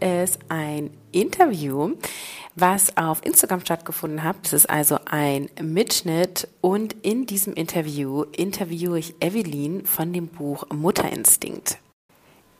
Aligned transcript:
es 0.00 0.38
ein 0.48 0.90
Interview, 1.12 1.94
was 2.54 2.96
auf 2.96 3.24
Instagram 3.24 3.60
stattgefunden 3.60 4.22
hat. 4.22 4.36
Das 4.42 4.52
ist 4.52 4.70
also 4.70 4.98
ein 5.04 5.48
Mitschnitt 5.60 6.48
und 6.60 6.94
in 7.02 7.26
diesem 7.26 7.54
Interview 7.54 8.24
interviewe 8.32 8.98
ich 8.98 9.14
Evelyn 9.20 9.86
von 9.86 10.12
dem 10.12 10.28
Buch 10.28 10.64
Mutterinstinkt. 10.72 11.78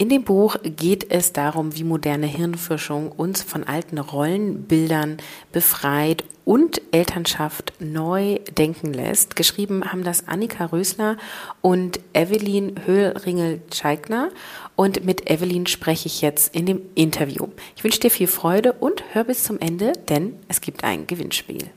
In 0.00 0.10
dem 0.10 0.22
Buch 0.22 0.54
geht 0.62 1.10
es 1.10 1.32
darum, 1.32 1.74
wie 1.74 1.82
moderne 1.82 2.28
Hirnforschung 2.28 3.10
uns 3.10 3.42
von 3.42 3.64
alten 3.64 3.98
Rollenbildern 3.98 5.16
befreit 5.50 6.22
und 6.44 6.80
Elternschaft 6.92 7.72
neu 7.80 8.38
denken 8.56 8.92
lässt. 8.92 9.34
Geschrieben 9.34 9.90
haben 9.90 10.04
das 10.04 10.28
Annika 10.28 10.66
Rösler 10.66 11.16
und 11.62 11.98
Evelyn 12.12 12.76
Höhlringel-Scheigner. 12.86 14.30
Und 14.76 15.04
mit 15.04 15.28
Evelyn 15.28 15.66
spreche 15.66 16.06
ich 16.06 16.20
jetzt 16.20 16.54
in 16.54 16.66
dem 16.66 16.80
Interview. 16.94 17.48
Ich 17.74 17.82
wünsche 17.82 17.98
dir 17.98 18.12
viel 18.12 18.28
Freude 18.28 18.74
und 18.74 19.02
hör 19.14 19.24
bis 19.24 19.42
zum 19.42 19.58
Ende, 19.58 19.94
denn 20.08 20.38
es 20.46 20.60
gibt 20.60 20.84
ein 20.84 21.08
Gewinnspiel. 21.08 21.70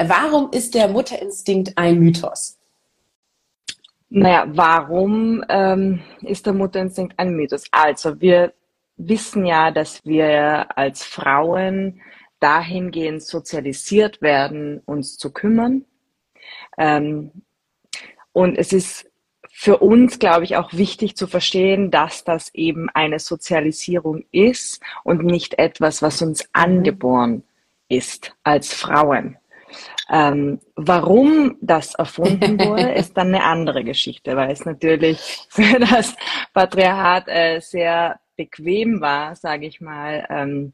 Warum 0.00 0.50
ist 0.50 0.74
der 0.74 0.88
Mutterinstinkt 0.88 1.78
ein 1.78 2.00
Mythos? 2.00 2.58
Naja, 4.14 4.44
warum 4.46 5.42
ähm, 5.48 6.02
ist 6.20 6.44
der 6.44 6.52
Mutterinstinkt 6.52 7.18
ein 7.18 7.34
Mythos? 7.34 7.64
Also 7.70 8.20
wir 8.20 8.52
wissen 8.98 9.46
ja, 9.46 9.70
dass 9.70 10.04
wir 10.04 10.76
als 10.76 11.02
Frauen 11.02 12.02
dahingehend 12.38 13.22
sozialisiert 13.22 14.20
werden, 14.20 14.82
uns 14.84 15.16
zu 15.16 15.32
kümmern. 15.32 15.86
Ähm, 16.76 17.30
und 18.32 18.58
es 18.58 18.74
ist 18.74 19.10
für 19.50 19.78
uns, 19.78 20.18
glaube 20.18 20.44
ich, 20.44 20.56
auch 20.56 20.74
wichtig 20.74 21.16
zu 21.16 21.26
verstehen, 21.26 21.90
dass 21.90 22.22
das 22.22 22.52
eben 22.54 22.90
eine 22.90 23.18
Sozialisierung 23.18 24.26
ist 24.30 24.82
und 25.04 25.24
nicht 25.24 25.58
etwas, 25.58 26.02
was 26.02 26.20
uns 26.20 26.44
mhm. 26.44 26.48
angeboren 26.52 27.42
ist 27.88 28.34
als 28.44 28.74
Frauen. 28.74 29.38
Ähm, 30.10 30.60
warum 30.74 31.56
das 31.60 31.94
erfunden 31.94 32.58
wurde, 32.64 32.92
ist 32.92 33.16
dann 33.16 33.28
eine 33.28 33.44
andere 33.44 33.84
Geschichte, 33.84 34.36
weil 34.36 34.50
es 34.50 34.64
natürlich 34.64 35.46
für 35.48 35.78
das 35.78 36.14
Patriarchat 36.52 37.28
äh, 37.28 37.60
sehr 37.60 38.20
bequem 38.36 39.00
war, 39.00 39.36
sage 39.36 39.66
ich 39.66 39.80
mal, 39.80 40.26
ähm, 40.28 40.72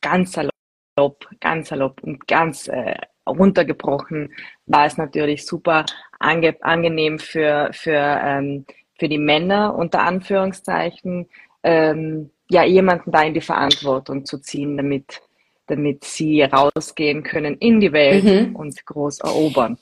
ganz 0.00 0.32
salopp, 0.32 1.28
ganz 1.40 1.68
salopp 1.68 2.02
und 2.02 2.26
ganz 2.28 2.68
äh, 2.68 2.96
runtergebrochen, 3.26 4.32
war 4.66 4.86
es 4.86 4.96
natürlich 4.96 5.46
super 5.46 5.84
ange 6.18 6.56
angenehm 6.60 7.18
für, 7.18 7.70
für, 7.72 8.20
ähm, 8.22 8.66
für 8.98 9.08
die 9.08 9.18
Männer 9.18 9.74
unter 9.74 10.02
Anführungszeichen, 10.02 11.28
ähm, 11.62 12.30
ja, 12.50 12.64
jemanden 12.64 13.10
da 13.10 13.22
in 13.22 13.34
die 13.34 13.40
Verantwortung 13.40 14.24
zu 14.24 14.38
ziehen, 14.38 14.76
damit 14.76 15.22
damit 15.66 16.04
sie 16.04 16.42
rausgehen 16.42 17.22
können 17.22 17.56
in 17.58 17.80
die 17.80 17.92
Welt 17.92 18.24
mhm. 18.24 18.56
und 18.56 18.84
groß 18.86 19.20
erobern. 19.20 19.78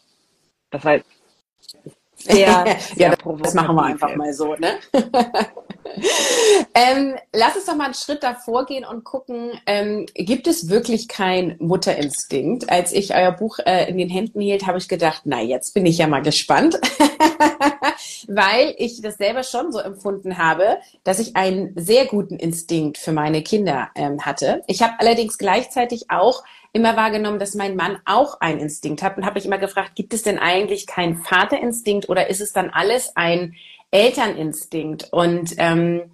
Das 0.71 0.85
heißt, 0.85 1.05
sehr, 2.25 2.65
sehr 2.95 3.11
ja, 3.11 3.17
das 3.43 3.55
machen 3.55 3.77
wir 3.77 3.85
einfach 3.85 4.15
mal 4.15 4.33
so, 4.33 4.55
ne? 4.55 4.79
ähm, 6.75 7.17
lass 7.33 7.57
uns 7.57 7.67
doch 7.67 7.77
mal 7.77 7.87
einen 7.87 7.95
Schritt 7.95 8.23
davor 8.23 8.67
gehen 8.67 8.85
und 8.85 9.05
gucken, 9.05 9.53
ähm, 9.67 10.07
gibt 10.15 10.47
es 10.47 10.69
wirklich 10.69 11.09
kein 11.09 11.57
Mutterinstinkt? 11.59 12.71
Als 12.71 12.93
ich 12.93 13.15
euer 13.15 13.33
Buch 13.33 13.59
äh, 13.65 13.89
in 13.89 13.99
den 13.99 14.09
Händen 14.09 14.41
hielt, 14.41 14.67
habe 14.67 14.79
ich 14.79 14.89
gedacht, 14.89 15.23
na, 15.25 15.41
jetzt 15.41 15.75
bin 15.75 15.87
ich 15.87 15.99
ja 15.99 16.07
mal 16.07 16.23
gespannt, 16.23 16.79
weil 18.29 18.75
ich 18.79 19.01
das 19.01 19.17
selber 19.17 19.43
schon 19.43 19.73
so 19.73 19.79
empfunden 19.79 20.39
habe, 20.39 20.79
dass 21.05 21.19
ich 21.19 21.37
einen 21.37 21.73
sehr 21.77 22.07
guten 22.07 22.37
Instinkt 22.37 22.99
für 22.99 23.13
meine 23.13 23.43
Kinder 23.43 23.91
ähm, 23.95 24.25
hatte. 24.25 24.63
Ich 24.67 24.83
habe 24.83 24.95
allerdings 24.99 25.39
gleichzeitig 25.39 26.11
auch 26.11 26.45
immer 26.73 26.97
wahrgenommen, 26.97 27.39
dass 27.39 27.55
mein 27.55 27.77
Mann 27.77 27.99
auch 28.05 28.41
einen 28.41 28.61
Instinkt 28.61 29.03
hat 29.03 29.17
und 29.17 29.25
habe 29.25 29.35
mich 29.35 29.47
immer 29.47 29.59
gefragt, 29.59 29.95
gibt 29.95 30.15
es 30.15 30.23
denn 30.23 30.39
eigentlich 30.39 30.87
keinen 30.87 31.17
Vaterinstinkt 31.17 32.09
oder 32.09 32.31
ist 32.31 32.41
es 32.41 32.53
dann 32.53 32.71
alles 32.71 33.13
ein 33.15 33.55
Elterninstinkt? 33.91 35.13
Und 35.13 35.55
ähm, 35.59 36.11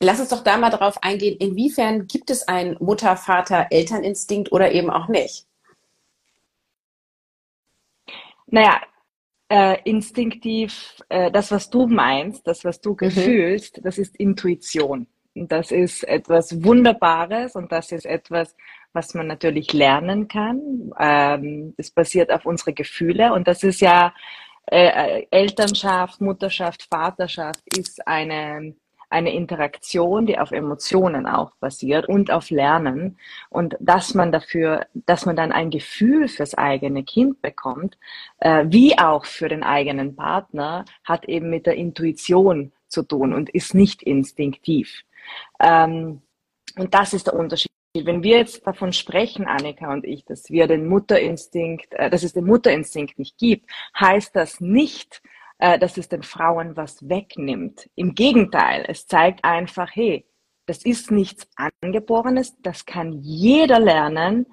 lass 0.00 0.20
uns 0.20 0.28
doch 0.28 0.44
da 0.44 0.58
mal 0.58 0.70
drauf 0.70 1.02
eingehen, 1.02 1.36
inwiefern 1.38 2.06
gibt 2.06 2.30
es 2.30 2.46
einen 2.46 2.76
Mutter-Vater-Elterninstinkt 2.78 4.52
oder 4.52 4.72
eben 4.72 4.90
auch 4.90 5.08
nicht? 5.08 5.46
Naja, 8.48 8.80
äh, 9.48 9.78
instinktiv, 9.84 10.96
äh, 11.08 11.30
das, 11.30 11.50
was 11.50 11.70
du 11.70 11.86
meinst, 11.86 12.46
das, 12.46 12.64
was 12.64 12.80
du 12.80 12.92
mhm. 12.92 12.96
gefühlst, 12.96 13.80
das 13.84 13.98
ist 13.98 14.16
Intuition. 14.16 15.06
Und 15.34 15.52
das 15.52 15.70
ist 15.70 16.02
etwas 16.04 16.64
Wunderbares 16.64 17.56
und 17.56 17.70
das 17.70 17.92
ist 17.92 18.06
etwas, 18.06 18.56
was 18.92 19.12
man 19.14 19.26
natürlich 19.26 19.72
lernen 19.74 20.28
kann. 20.28 20.90
Ähm, 20.98 21.74
das 21.76 21.90
basiert 21.90 22.32
auf 22.32 22.46
unsere 22.46 22.72
Gefühle 22.72 23.34
und 23.34 23.46
das 23.46 23.62
ist 23.62 23.80
ja 23.80 24.14
äh, 24.66 25.26
Elternschaft, 25.30 26.20
Mutterschaft, 26.20 26.84
Vaterschaft 26.90 27.62
ist 27.76 28.06
eine 28.06 28.74
eine 29.08 29.32
Interaktion, 29.32 30.26
die 30.26 30.38
auf 30.38 30.50
Emotionen 30.50 31.26
auch 31.26 31.52
basiert 31.56 32.08
und 32.08 32.30
auf 32.30 32.50
Lernen 32.50 33.18
und 33.50 33.76
dass 33.80 34.14
man 34.14 34.32
dafür, 34.32 34.86
dass 34.94 35.26
man 35.26 35.36
dann 35.36 35.52
ein 35.52 35.70
Gefühl 35.70 36.28
fürs 36.28 36.54
eigene 36.54 37.04
Kind 37.04 37.40
bekommt, 37.40 37.98
äh, 38.38 38.64
wie 38.68 38.98
auch 38.98 39.24
für 39.24 39.48
den 39.48 39.62
eigenen 39.62 40.16
Partner, 40.16 40.84
hat 41.04 41.26
eben 41.26 41.50
mit 41.50 41.66
der 41.66 41.76
Intuition 41.76 42.72
zu 42.88 43.02
tun 43.02 43.32
und 43.32 43.50
ist 43.50 43.74
nicht 43.74 44.02
instinktiv. 44.02 45.04
Ähm, 45.60 46.22
und 46.76 46.94
das 46.94 47.14
ist 47.14 47.28
der 47.28 47.34
Unterschied. 47.34 47.70
Wenn 47.94 48.22
wir 48.22 48.38
jetzt 48.38 48.66
davon 48.66 48.92
sprechen, 48.92 49.46
Annika 49.46 49.90
und 49.90 50.04
ich, 50.04 50.24
dass 50.24 50.50
wir 50.50 50.66
den 50.66 50.86
Mutterinstinkt, 50.86 51.94
äh, 51.94 52.10
dass 52.10 52.22
es 52.22 52.32
den 52.32 52.44
Mutterinstinkt 52.44 53.18
nicht 53.18 53.38
gibt, 53.38 53.70
heißt 53.98 54.34
das 54.34 54.60
nicht, 54.60 55.22
äh, 55.58 55.78
dass 55.78 55.96
es 55.96 56.08
den 56.08 56.22
Frauen 56.22 56.76
was 56.76 57.08
wegnimmt. 57.08 57.88
Im 57.94 58.14
Gegenteil, 58.14 58.84
es 58.88 59.06
zeigt 59.06 59.44
einfach, 59.44 59.90
hey, 59.92 60.26
das 60.66 60.84
ist 60.84 61.10
nichts 61.10 61.48
Angeborenes, 61.56 62.56
das 62.60 62.84
kann 62.84 63.12
jeder 63.22 63.78
lernen. 63.78 64.46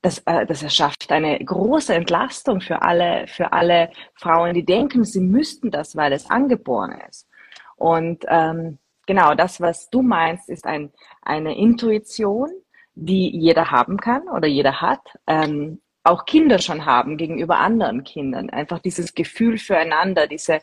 Das, 0.00 0.20
äh, 0.26 0.46
das 0.46 0.62
erschafft 0.62 1.10
eine 1.10 1.38
große 1.44 1.92
Entlastung 1.94 2.60
für 2.60 2.82
alle, 2.82 3.26
für 3.26 3.52
alle 3.52 3.90
Frauen, 4.14 4.54
die 4.54 4.64
denken, 4.64 5.04
sie 5.04 5.20
müssten 5.20 5.70
das, 5.70 5.96
weil 5.96 6.12
es 6.12 6.30
angeboren 6.30 7.00
ist. 7.08 7.28
Und 7.76 8.24
ähm, 8.28 8.78
genau 9.06 9.34
das, 9.34 9.60
was 9.60 9.90
du 9.90 10.02
meinst, 10.02 10.48
ist 10.48 10.66
ein, 10.66 10.92
eine 11.22 11.56
Intuition, 11.56 12.50
die 12.94 13.36
jeder 13.36 13.70
haben 13.70 13.96
kann 13.96 14.28
oder 14.28 14.46
jeder 14.46 14.80
hat. 14.80 15.00
Ähm, 15.26 15.80
auch 16.08 16.24
Kinder 16.24 16.58
schon 16.58 16.86
haben 16.86 17.16
gegenüber 17.16 17.58
anderen 17.58 18.04
Kindern. 18.04 18.50
Einfach 18.50 18.78
dieses 18.78 19.14
Gefühl 19.14 19.58
füreinander, 19.58 20.26
diese, 20.26 20.60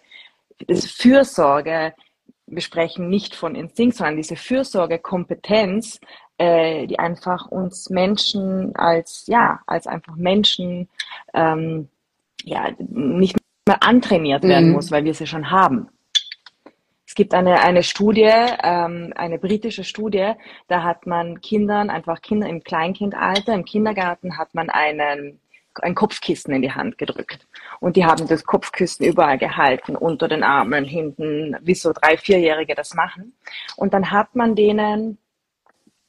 diese 0.68 0.88
Fürsorge. 0.88 1.94
Wir 2.48 2.62
sprechen 2.62 3.10
nicht 3.10 3.36
von 3.36 3.56
Instinkt, 3.56 3.96
sondern 3.96 4.18
diese 4.18 4.36
Fürsorgekompetenz, 4.36 6.00
äh, 6.38 6.86
die 6.88 7.00
einfach 7.00 7.48
uns 7.48 7.90
Menschen 7.90 8.76
als, 8.76 9.26
ja, 9.28 9.62
als 9.68 9.88
einfach 9.88 10.16
Menschen, 10.16 10.90
ähm, 11.34 11.90
ja, 12.44 12.70
nicht 12.78 13.38
mehr 13.68 13.82
antrainiert 13.82 14.44
werden 14.44 14.68
mhm. 14.68 14.74
muss, 14.74 14.92
weil 14.92 15.06
wir 15.06 15.14
sie 15.14 15.28
schon 15.28 15.50
haben. 15.50 15.90
Es 17.16 17.18
gibt 17.18 17.34
eine, 17.34 17.62
eine 17.62 17.82
Studie, 17.82 18.30
ähm, 18.62 19.14
eine 19.16 19.40
britische 19.40 19.86
Studie, 19.86 20.34
da 20.68 20.84
hat 20.84 21.08
man 21.08 21.40
Kindern, 21.40 21.90
einfach 21.90 22.22
Kinder 22.22 22.50
im 22.50 22.62
Kleinkindalter, 22.62 23.54
im 23.54 23.64
Kindergarten 23.64 24.38
hat 24.38 24.54
man 24.54 24.70
einen, 24.70 25.40
ein 25.76 25.96
Kopfkissen 25.96 26.54
in 26.54 26.62
die 26.62 26.74
Hand 26.74 26.98
gedrückt. 26.98 27.48
Und 27.80 27.96
die 27.96 28.04
haben 28.04 28.28
das 28.28 28.44
Kopfkissen 28.44 29.06
überall 29.06 29.38
gehalten, 29.38 29.96
unter 29.96 30.28
den 30.28 30.44
Armen, 30.44 30.84
hinten, 30.84 31.56
wie 31.62 31.76
so 31.76 31.94
drei, 31.94 32.18
vierjährige 32.18 32.76
das 32.76 32.96
machen. 32.96 33.32
Und 33.78 33.94
dann 33.94 34.12
hat 34.12 34.36
man 34.36 34.54
denen 34.54 35.18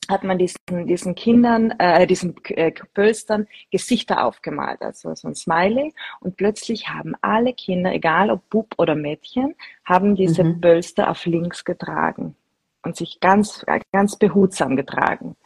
hat 0.09 0.25
man 0.25 0.39
diesen, 0.39 0.87
diesen 0.87 1.15
Kindern, 1.15 1.73
äh, 1.79 2.07
diesen 2.07 2.35
äh, 2.49 2.73
Pölstern 2.95 3.47
Gesichter 3.71 4.25
aufgemalt, 4.25 4.83
also 4.83 5.15
so 5.15 5.29
ein 5.29 5.35
Smiley. 5.35 5.95
Und 6.21 6.37
plötzlich 6.37 6.89
haben 6.89 7.15
alle 7.21 7.53
Kinder, 7.55 7.93
egal 7.93 8.31
ob 8.31 8.49
Bub 8.51 8.75
oder 8.79 8.95
Mädchen, 8.95 9.55
haben 9.85 10.17
diese 10.17 10.45
mhm. 10.45 10.61
Pölster 10.61 11.11
auf 11.11 11.27
links 11.27 11.65
getragen 11.65 12.37
und 12.83 12.97
sich 12.97 13.21
ganz, 13.21 13.65
ganz 13.93 14.17
behutsam 14.17 14.77
getragen. 14.77 15.37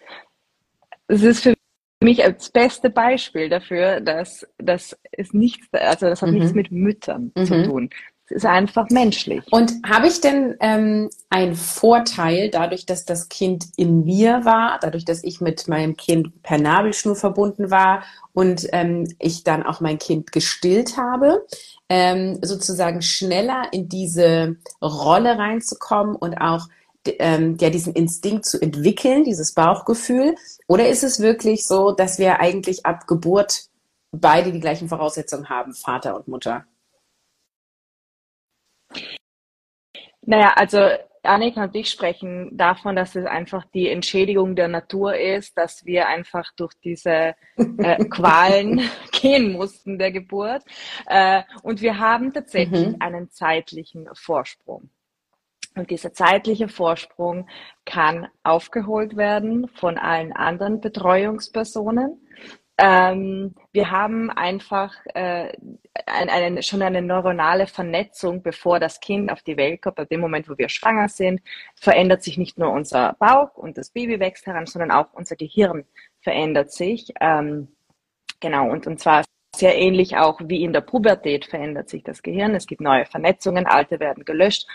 es 1.08 1.22
ist 1.22 1.42
für 1.42 1.54
mich 2.02 2.18
das 2.18 2.50
beste 2.50 2.90
Beispiel 2.90 3.48
dafür, 3.48 4.00
dass, 4.00 4.46
dass 4.58 4.98
es 5.12 5.32
nichts, 5.32 5.68
also 5.72 6.06
das 6.06 6.22
hat 6.22 6.30
mhm. 6.30 6.36
nichts 6.36 6.54
mit 6.54 6.70
Müttern 6.70 7.32
mhm. 7.34 7.44
zu 7.44 7.62
tun. 7.64 7.90
Ist 8.30 8.46
einfach 8.46 8.88
menschlich. 8.90 9.42
Und 9.50 9.72
habe 9.84 10.06
ich 10.06 10.20
denn 10.20 10.56
ähm, 10.60 11.10
einen 11.30 11.56
Vorteil 11.56 12.48
dadurch, 12.48 12.86
dass 12.86 13.04
das 13.04 13.28
Kind 13.28 13.66
in 13.76 14.04
mir 14.04 14.44
war, 14.44 14.78
dadurch, 14.80 15.04
dass 15.04 15.24
ich 15.24 15.40
mit 15.40 15.66
meinem 15.66 15.96
Kind 15.96 16.42
per 16.44 16.58
Nabelschnur 16.58 17.16
verbunden 17.16 17.72
war 17.72 18.04
und 18.32 18.68
ähm, 18.72 19.08
ich 19.18 19.42
dann 19.42 19.64
auch 19.64 19.80
mein 19.80 19.98
Kind 19.98 20.30
gestillt 20.30 20.96
habe, 20.96 21.44
ähm, 21.88 22.38
sozusagen 22.40 23.02
schneller 23.02 23.64
in 23.72 23.88
diese 23.88 24.56
Rolle 24.80 25.36
reinzukommen 25.36 26.14
und 26.14 26.34
auch 26.34 26.68
ähm, 27.04 27.56
ja, 27.60 27.70
diesen 27.70 27.94
Instinkt 27.94 28.46
zu 28.46 28.60
entwickeln, 28.60 29.24
dieses 29.24 29.54
Bauchgefühl? 29.54 30.36
Oder 30.66 30.88
ist 30.88 31.02
es 31.02 31.20
wirklich 31.20 31.66
so, 31.66 31.92
dass 31.92 32.18
wir 32.18 32.40
eigentlich 32.40 32.86
ab 32.86 33.06
Geburt 33.06 33.64
beide 34.12 34.52
die 34.52 34.60
gleichen 34.60 34.88
Voraussetzungen 34.88 35.48
haben, 35.48 35.74
Vater 35.74 36.16
und 36.16 36.28
Mutter? 36.28 36.64
Naja, 40.22 40.52
also 40.54 40.90
Annika 41.22 41.64
und 41.64 41.74
ich 41.76 41.90
sprechen 41.90 42.56
davon, 42.56 42.96
dass 42.96 43.14
es 43.14 43.26
einfach 43.26 43.64
die 43.74 43.88
Entschädigung 43.88 44.56
der 44.56 44.68
Natur 44.68 45.16
ist, 45.16 45.56
dass 45.56 45.84
wir 45.84 46.08
einfach 46.08 46.50
durch 46.56 46.72
diese 46.82 47.34
äh, 47.56 48.04
Qualen 48.10 48.80
gehen 49.12 49.52
mussten 49.52 49.98
der 49.98 50.12
Geburt. 50.12 50.62
Äh, 51.06 51.42
und 51.62 51.82
wir 51.82 51.98
haben 51.98 52.32
tatsächlich 52.32 52.88
mhm. 52.88 52.96
einen 53.00 53.30
zeitlichen 53.30 54.08
Vorsprung. 54.14 54.90
Und 55.76 55.90
dieser 55.90 56.12
zeitliche 56.12 56.68
Vorsprung 56.68 57.48
kann 57.84 58.26
aufgeholt 58.42 59.16
werden 59.16 59.68
von 59.68 59.98
allen 59.98 60.32
anderen 60.32 60.80
Betreuungspersonen. 60.80 62.26
Ähm, 62.82 63.54
wir 63.72 63.90
haben 63.90 64.30
einfach 64.30 64.94
äh, 65.14 65.52
ein, 66.06 66.30
eine, 66.30 66.62
schon 66.62 66.80
eine 66.80 67.02
neuronale 67.02 67.66
Vernetzung, 67.66 68.42
bevor 68.42 68.80
das 68.80 69.00
Kind 69.00 69.30
auf 69.30 69.42
die 69.42 69.58
Welt 69.58 69.82
kommt. 69.82 70.00
Ab 70.00 70.08
dem 70.08 70.20
Moment, 70.20 70.48
wo 70.48 70.56
wir 70.56 70.70
schwanger 70.70 71.08
sind, 71.08 71.42
verändert 71.78 72.22
sich 72.22 72.38
nicht 72.38 72.58
nur 72.58 72.70
unser 72.70 73.16
Bauch 73.18 73.54
und 73.56 73.76
das 73.76 73.90
Baby 73.90 74.18
wächst 74.18 74.46
heran, 74.46 74.64
sondern 74.64 74.92
auch 74.92 75.12
unser 75.12 75.36
Gehirn 75.36 75.84
verändert 76.22 76.72
sich. 76.72 77.12
Ähm, 77.20 77.68
genau, 78.40 78.70
und, 78.70 78.86
und 78.86 78.98
zwar 78.98 79.24
sehr 79.54 79.76
ähnlich 79.76 80.16
auch 80.16 80.40
wie 80.42 80.62
in 80.62 80.72
der 80.72 80.80
Pubertät 80.80 81.44
verändert 81.44 81.90
sich 81.90 82.02
das 82.02 82.22
Gehirn. 82.22 82.54
Es 82.54 82.66
gibt 82.66 82.80
neue 82.80 83.04
Vernetzungen, 83.04 83.66
alte 83.66 84.00
werden 84.00 84.24
gelöscht. 84.24 84.66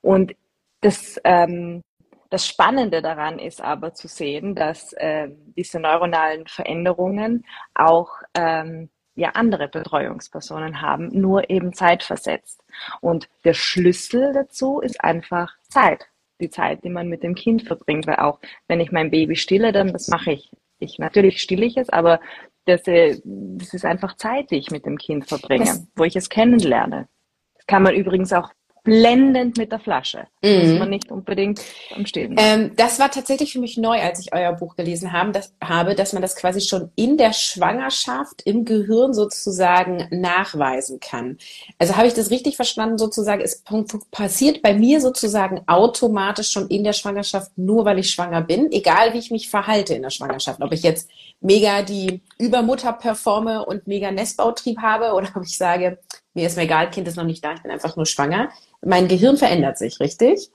Und 0.00 0.36
das, 0.80 1.20
ähm, 1.24 1.82
das 2.30 2.46
Spannende 2.46 3.02
daran 3.02 3.38
ist 3.38 3.60
aber 3.60 3.94
zu 3.94 4.08
sehen, 4.08 4.54
dass 4.54 4.92
äh, 4.94 5.28
diese 5.56 5.80
neuronalen 5.80 6.46
Veränderungen 6.46 7.44
auch 7.74 8.10
ähm, 8.34 8.90
ja 9.14 9.30
andere 9.30 9.68
Betreuungspersonen 9.68 10.80
haben, 10.80 11.08
nur 11.08 11.50
eben 11.50 11.72
zeitversetzt. 11.72 12.62
Und 13.00 13.28
der 13.44 13.54
Schlüssel 13.54 14.32
dazu 14.32 14.80
ist 14.80 15.02
einfach 15.02 15.52
Zeit. 15.68 16.06
Die 16.40 16.50
Zeit, 16.50 16.84
die 16.84 16.90
man 16.90 17.08
mit 17.08 17.24
dem 17.24 17.34
Kind 17.34 17.62
verbringt, 17.62 18.06
weil 18.06 18.16
auch 18.16 18.38
wenn 18.68 18.80
ich 18.80 18.92
mein 18.92 19.10
Baby 19.10 19.34
stille, 19.34 19.72
dann 19.72 19.92
das 19.92 20.08
mache 20.08 20.32
ich. 20.32 20.50
Ich 20.78 20.98
natürlich 20.98 21.42
stille 21.42 21.66
ich 21.66 21.76
es, 21.76 21.88
aber 21.88 22.20
das, 22.66 22.86
äh, 22.86 23.20
das 23.24 23.74
ist 23.74 23.84
einfach 23.84 24.16
Zeit, 24.16 24.50
die 24.50 24.56
ich 24.56 24.70
mit 24.70 24.86
dem 24.86 24.98
Kind 24.98 25.26
verbringe, 25.26 25.86
wo 25.96 26.04
ich 26.04 26.14
es 26.14 26.28
kennenlerne. 26.28 27.08
Das 27.56 27.66
kann 27.66 27.82
man 27.82 27.94
übrigens 27.94 28.32
auch 28.32 28.52
blendend 28.88 29.56
mit 29.58 29.70
der 29.70 29.78
Flasche. 29.78 30.26
Mhm. 30.42 30.70
Muss 30.70 30.78
man 30.78 30.90
nicht 30.90 31.10
unbedingt 31.10 31.60
am 31.94 32.06
Stillen. 32.06 32.36
Ähm, 32.38 32.72
das 32.76 32.98
war 32.98 33.10
tatsächlich 33.10 33.52
für 33.52 33.60
mich 33.60 33.76
neu, 33.76 34.00
als 34.00 34.20
ich 34.20 34.32
euer 34.32 34.52
Buch 34.52 34.76
gelesen 34.76 35.12
haben, 35.12 35.32
das, 35.32 35.52
habe, 35.62 35.94
dass 35.94 36.12
man 36.12 36.22
das 36.22 36.36
quasi 36.36 36.60
schon 36.60 36.90
in 36.96 37.16
der 37.16 37.32
Schwangerschaft 37.32 38.42
im 38.44 38.64
Gehirn 38.64 39.12
sozusagen 39.12 40.08
nachweisen 40.10 41.00
kann. 41.00 41.38
Also 41.78 41.96
habe 41.96 42.06
ich 42.06 42.14
das 42.14 42.30
richtig 42.30 42.56
verstanden, 42.56 42.98
sozusagen, 42.98 43.42
es 43.42 43.62
passiert 44.10 44.62
bei 44.62 44.74
mir 44.74 45.00
sozusagen 45.00 45.62
automatisch 45.66 46.50
schon 46.50 46.68
in 46.68 46.84
der 46.84 46.92
Schwangerschaft, 46.92 47.52
nur 47.56 47.84
weil 47.84 47.98
ich 47.98 48.10
schwanger 48.10 48.42
bin, 48.42 48.72
egal 48.72 49.14
wie 49.14 49.18
ich 49.18 49.30
mich 49.30 49.50
verhalte 49.50 49.94
in 49.94 50.02
der 50.02 50.10
Schwangerschaft. 50.10 50.60
Ob 50.62 50.72
ich 50.72 50.82
jetzt 50.82 51.08
mega 51.40 51.82
die 51.82 52.20
Übermutter 52.38 52.92
performe 52.92 53.64
und 53.64 53.86
mega 53.86 54.10
Nestbautrieb 54.10 54.78
habe 54.80 55.12
oder 55.12 55.28
ob 55.34 55.44
ich 55.44 55.56
sage, 55.56 55.98
mir 56.34 56.46
ist 56.46 56.56
mir 56.56 56.64
egal, 56.64 56.90
Kind 56.90 57.08
ist 57.08 57.16
noch 57.16 57.24
nicht 57.24 57.44
da, 57.44 57.52
ich 57.52 57.62
bin 57.62 57.70
einfach 57.70 57.96
nur 57.96 58.06
schwanger 58.06 58.48
mein 58.84 59.08
Gehirn 59.08 59.36
verändert 59.36 59.78
sich, 59.78 60.00
richtig? 60.00 60.50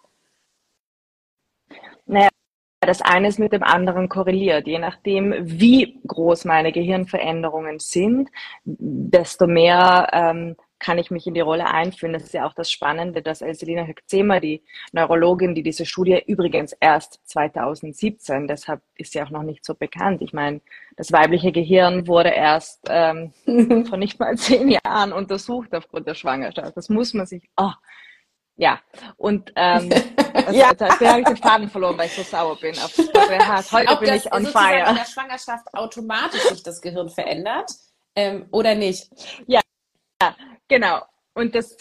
Naja, 2.05 2.29
das 2.81 3.01
eine 3.01 3.27
ist 3.27 3.39
mit 3.39 3.53
dem 3.53 3.63
anderen 3.63 4.09
korreliert. 4.09 4.67
Je 4.67 4.79
nachdem, 4.79 5.33
wie 5.41 5.99
groß 6.05 6.45
meine 6.45 6.71
Gehirnveränderungen 6.71 7.79
sind, 7.79 8.29
desto 8.65 9.47
mehr 9.47 10.09
ähm, 10.11 10.55
kann 10.83 10.97
ich 10.97 11.09
mich 11.09 11.25
in 11.25 11.33
die 11.33 11.39
Rolle 11.39 11.65
einführen. 11.65 12.13
Das 12.13 12.23
ist 12.23 12.33
ja 12.33 12.45
auch 12.45 12.53
das 12.53 12.69
Spannende, 12.69 13.21
dass 13.21 13.41
Elselina 13.41 13.85
Höckzema, 13.87 14.39
die 14.39 14.61
Neurologin, 14.91 15.55
die 15.55 15.63
diese 15.63 15.85
Studie 15.85 16.21
übrigens 16.27 16.73
erst 16.73 17.21
2017, 17.25 18.47
deshalb 18.47 18.81
ist 18.95 19.13
sie 19.13 19.21
auch 19.21 19.29
noch 19.29 19.43
nicht 19.43 19.65
so 19.65 19.75
bekannt. 19.75 20.21
Ich 20.21 20.33
meine, 20.33 20.59
das 20.97 21.11
weibliche 21.11 21.53
Gehirn 21.53 22.05
wurde 22.07 22.29
erst 22.29 22.81
ähm, 22.89 23.31
vor 23.87 23.97
nicht 23.97 24.19
mal 24.19 24.37
zehn 24.37 24.69
Jahren 24.69 25.13
untersucht 25.13 25.73
aufgrund 25.73 26.05
der 26.05 26.15
Schwangerschaft. 26.15 26.75
Das 26.75 26.89
muss 26.89 27.13
man 27.13 27.25
sich, 27.25 27.49
oh, 27.55 27.71
ja, 28.55 28.79
und 29.17 29.51
ähm, 29.55 29.89
also, 30.33 30.51
ja. 30.51 30.71
jetzt 30.71 30.81
habe 30.81 31.19
ich 31.19 31.25
den 31.25 31.37
Faden 31.37 31.69
verloren, 31.69 31.97
weil 31.97 32.07
ich 32.07 32.13
so 32.13 32.23
sauer 32.23 32.57
bin. 32.59 32.77
Auf, 32.77 32.97
Heute 33.71 33.91
Ob 33.91 33.99
bin 33.99 34.09
das, 34.09 34.25
ich 34.25 34.33
on 34.33 34.45
fire. 34.45 34.89
in 34.89 34.95
der 34.95 35.05
Schwangerschaft 35.05 35.73
automatisch 35.73 36.41
sich 36.41 36.63
das 36.63 36.81
Gehirn 36.81 37.09
verändert 37.09 37.71
ähm, 38.15 38.47
oder 38.51 38.75
nicht? 38.75 39.09
Ja, 39.47 39.61
ja, 40.21 40.35
genau. 40.67 41.01
Und 41.33 41.55
das, 41.55 41.77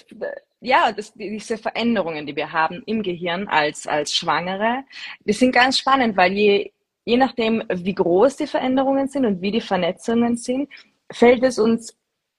ja, 0.60 0.92
das, 0.92 1.12
diese 1.12 1.58
Veränderungen, 1.58 2.26
die 2.26 2.36
wir 2.36 2.52
haben 2.52 2.82
im 2.86 3.02
Gehirn 3.02 3.48
als, 3.48 3.86
als 3.86 4.14
Schwangere, 4.14 4.84
die 5.24 5.34
sind 5.34 5.52
ganz 5.52 5.78
spannend, 5.78 6.16
weil 6.16 6.32
je, 6.32 6.72
je 7.04 7.16
nachdem, 7.18 7.62
wie 7.68 7.94
groß 7.94 8.36
die 8.36 8.46
Veränderungen 8.46 9.08
sind 9.08 9.26
und 9.26 9.42
wie 9.42 9.50
die 9.50 9.60
Vernetzungen 9.60 10.36
sind, 10.36 10.70
fällt 11.10 11.42
es 11.42 11.58
uns 11.58 11.96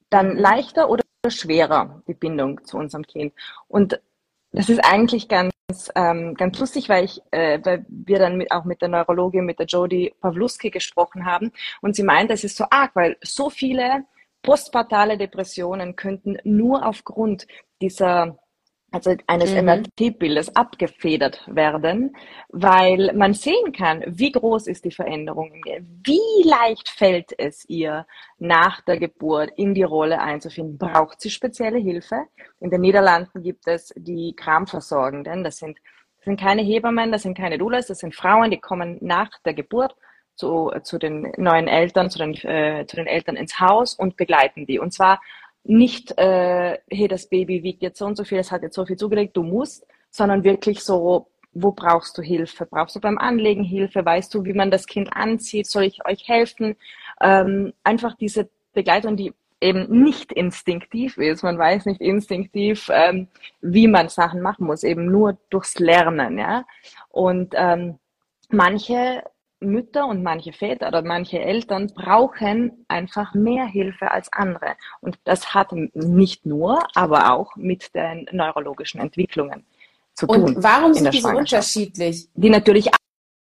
dann 0.09 0.37
leichter 0.37 0.89
oder 0.89 1.03
schwerer, 1.29 2.01
die 2.07 2.13
Bindung 2.13 2.63
zu 2.65 2.77
unserem 2.77 3.05
Kind. 3.05 3.33
Und 3.67 3.99
das 4.53 4.69
ist 4.69 4.79
eigentlich 4.85 5.27
ganz, 5.27 5.51
ähm, 5.95 6.35
ganz 6.35 6.59
lustig, 6.59 6.87
weil 6.87 7.05
ich, 7.05 7.21
äh, 7.31 7.59
weil 7.63 7.85
wir 7.89 8.19
dann 8.19 8.37
mit, 8.37 8.51
auch 8.51 8.65
mit 8.65 8.81
der 8.81 8.89
Neurologin, 8.89 9.45
mit 9.45 9.59
der 9.59 9.65
Jodie 9.65 10.13
Pawluski 10.21 10.69
gesprochen 10.69 11.25
haben. 11.25 11.51
Und 11.81 11.95
sie 11.95 12.03
meint, 12.03 12.29
es 12.31 12.43
ist 12.43 12.55
so 12.55 12.65
arg, 12.69 12.91
weil 12.95 13.17
so 13.21 13.49
viele 13.49 14.05
postpartale 14.43 15.17
Depressionen 15.17 15.95
könnten 15.95 16.37
nur 16.43 16.85
aufgrund 16.85 17.47
dieser 17.81 18.37
also 18.93 19.15
eines 19.25 19.53
mhm. 19.53 19.65
MRT-Bildes 19.65 20.55
abgefedert 20.55 21.41
werden, 21.47 22.15
weil 22.49 23.11
man 23.15 23.33
sehen 23.33 23.73
kann, 23.73 24.03
wie 24.05 24.31
groß 24.31 24.67
ist 24.67 24.85
die 24.85 24.91
Veränderung 24.91 25.51
in 25.51 25.61
mir, 25.61 25.81
wie 26.05 26.47
leicht 26.47 26.89
fällt 26.89 27.33
es 27.39 27.67
ihr 27.67 28.05
nach 28.37 28.81
der 28.81 28.97
Geburt 28.99 29.51
in 29.57 29.73
die 29.73 29.83
Rolle 29.83 30.21
einzufinden. 30.21 30.77
Braucht 30.77 31.21
sie 31.21 31.31
spezielle 31.31 31.79
Hilfe? 31.79 32.27
In 32.59 32.69
den 32.69 32.81
Niederlanden 32.81 33.41
gibt 33.41 33.67
es 33.67 33.91
die 33.97 34.35
Kramversorgenden, 34.35 35.43
das 35.43 35.57
sind, 35.57 35.79
das 36.17 36.25
sind 36.25 36.39
keine 36.39 36.61
Hebammen, 36.61 37.11
das 37.11 37.23
sind 37.23 37.35
keine 37.35 37.57
Doulas, 37.57 37.87
das 37.87 37.97
sind 37.97 38.13
Frauen, 38.13 38.51
die 38.51 38.59
kommen 38.59 38.99
nach 39.01 39.31
der 39.43 39.55
Geburt 39.55 39.95
zu, 40.35 40.71
zu 40.83 40.99
den 40.99 41.31
neuen 41.37 41.67
Eltern, 41.67 42.11
zu 42.11 42.19
den, 42.19 42.35
äh, 42.35 42.85
zu 42.85 42.95
den 42.95 43.07
Eltern 43.07 43.37
ins 43.37 43.59
Haus 43.59 43.95
und 43.95 44.17
begleiten 44.17 44.67
die. 44.67 44.77
Und 44.77 44.93
zwar 44.93 45.19
nicht, 45.63 46.17
äh, 46.17 46.77
hey, 46.89 47.07
das 47.07 47.27
Baby 47.27 47.63
wiegt 47.63 47.81
jetzt 47.81 47.99
so 47.99 48.05
und 48.05 48.17
so 48.17 48.23
viel, 48.23 48.39
es 48.39 48.51
hat 48.51 48.63
jetzt 48.63 48.75
so 48.75 48.85
viel 48.85 48.97
zugelegt, 48.97 49.37
du 49.37 49.43
musst, 49.43 49.85
sondern 50.09 50.43
wirklich 50.43 50.83
so, 50.83 51.27
wo 51.53 51.71
brauchst 51.71 52.17
du 52.17 52.21
Hilfe? 52.21 52.65
Brauchst 52.65 52.95
du 52.95 52.99
beim 52.99 53.17
Anlegen 53.17 53.63
Hilfe? 53.63 54.03
Weißt 54.03 54.33
du, 54.33 54.43
wie 54.43 54.53
man 54.53 54.71
das 54.71 54.87
Kind 54.87 55.13
anzieht? 55.13 55.67
Soll 55.67 55.83
ich 55.83 56.05
euch 56.05 56.27
helfen? 56.27 56.75
Ähm, 57.21 57.73
einfach 57.83 58.15
diese 58.15 58.49
Begleitung, 58.73 59.15
die 59.15 59.33
eben 59.61 60.03
nicht 60.03 60.33
instinktiv 60.33 61.17
ist. 61.17 61.43
Man 61.43 61.57
weiß 61.57 61.85
nicht 61.85 62.01
instinktiv, 62.01 62.89
ähm, 62.91 63.27
wie 63.61 63.87
man 63.87 64.09
Sachen 64.09 64.41
machen 64.41 64.65
muss, 64.65 64.83
eben 64.83 65.05
nur 65.05 65.37
durchs 65.49 65.79
Lernen. 65.79 66.37
Ja? 66.37 66.65
Und 67.09 67.53
ähm, 67.55 67.97
manche 68.49 69.23
Mütter 69.63 70.07
und 70.07 70.23
manche 70.23 70.53
Väter 70.53 70.87
oder 70.87 71.01
manche 71.01 71.39
Eltern 71.39 71.91
brauchen 71.93 72.85
einfach 72.87 73.33
mehr 73.33 73.65
Hilfe 73.65 74.11
als 74.11 74.31
andere. 74.31 74.75
Und 75.01 75.17
das 75.23 75.53
hat 75.53 75.71
nicht 75.71 76.45
nur, 76.45 76.83
aber 76.95 77.33
auch 77.33 77.55
mit 77.55 77.93
den 77.95 78.27
neurologischen 78.31 78.99
Entwicklungen 78.99 79.65
zu 80.13 80.27
tun. 80.27 80.43
Und 80.43 80.63
warum 80.63 80.93
sind 80.93 81.13
diese 81.13 81.29
unterschiedlich? 81.29 82.27
Die 82.35 82.49
natürlich 82.49 82.89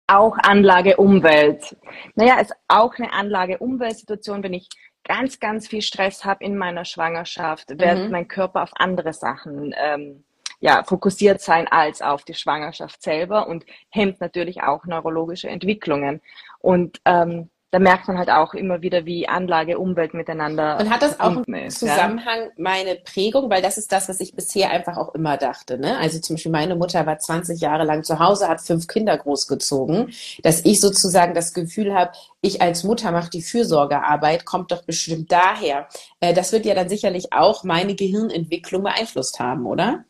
auch 0.06 0.36
Anlage 0.38 0.96
Umwelt. 0.96 1.76
Naja, 2.14 2.36
es 2.40 2.50
ist 2.50 2.56
auch 2.68 2.94
eine 2.98 3.12
Anlage 3.12 3.58
Umweltsituation, 3.58 4.42
wenn 4.42 4.54
ich 4.54 4.68
ganz, 5.04 5.40
ganz 5.40 5.68
viel 5.68 5.82
Stress 5.82 6.24
habe 6.24 6.44
in 6.44 6.56
meiner 6.56 6.84
Schwangerschaft, 6.84 7.70
wird 7.70 7.98
mhm. 7.98 8.10
mein 8.10 8.28
Körper 8.28 8.62
auf 8.62 8.70
andere 8.74 9.12
Sachen 9.12 9.74
ähm, 9.76 10.24
ja, 10.62 10.85
fokussiert 10.85 11.40
sein 11.40 11.66
als 11.69 12.02
auf 12.02 12.23
die 12.25 12.35
Schwangerschaft 12.35 13.02
selber 13.02 13.49
und 13.49 13.66
hemmt 13.90 14.21
natürlich 14.21 14.62
auch 14.62 14.87
neurologische 14.87 15.49
Entwicklungen. 15.49 16.21
Und 16.61 17.00
ähm, 17.04 17.50
da 17.73 17.81
merkt 17.81 18.07
man 18.07 18.16
halt 18.16 18.31
auch 18.31 18.54
immer 18.54 18.81
wieder, 18.81 19.04
wie 19.04 19.26
Anlage, 19.26 19.78
Umwelt 19.78 20.14
miteinander. 20.14 20.78
Und 20.78 20.88
hat 20.88 21.02
das 21.02 21.19
auch 21.19 21.42
einen 21.49 21.71
Zusammenhang, 21.71 22.40
ja? 22.42 22.50
meine 22.59 22.95
Prägung, 22.95 23.50
weil 23.50 23.61
das 23.61 23.76
ist 23.76 23.90
das, 23.90 24.09
was 24.09 24.21
ich 24.21 24.37
bisher 24.37 24.71
einfach 24.71 24.97
auch 24.99 25.14
immer 25.16 25.37
dachte. 25.37 25.78
Ne? 25.78 25.99
Also 25.99 26.21
zum 26.21 26.37
Beispiel 26.37 26.52
meine 26.52 26.76
Mutter 26.76 27.07
war 27.07 27.19
20 27.19 27.61
Jahre 27.61 27.85
lang 27.85 28.04
zu 28.04 28.21
Hause, 28.21 28.47
hat 28.47 28.61
fünf 28.61 28.87
Kinder 28.87 29.19
großgezogen, 29.19 30.12
dass 30.45 30.64
ich 30.64 30.81
sozusagen 30.81 31.35
das 31.35 31.54
Gefühl 31.54 31.92
habe, 31.92 32.12
ich 32.40 32.62
als 32.62 32.85
Mutter 32.85 33.11
mache 33.11 33.31
die 33.31 33.42
Fürsorgearbeit, 33.42 34.45
kommt 34.45 34.71
doch 34.71 34.85
bestimmt 34.85 35.33
daher. 35.33 35.88
Äh, 36.21 36.35
das 36.35 36.52
wird 36.52 36.66
ja 36.66 36.75
dann 36.75 36.88
sicherlich 36.88 37.33
auch 37.33 37.64
meine 37.64 37.97
Gehirnentwicklung 37.97 38.85
beeinflusst 38.85 39.40
haben, 39.40 39.66
oder? 39.66 40.04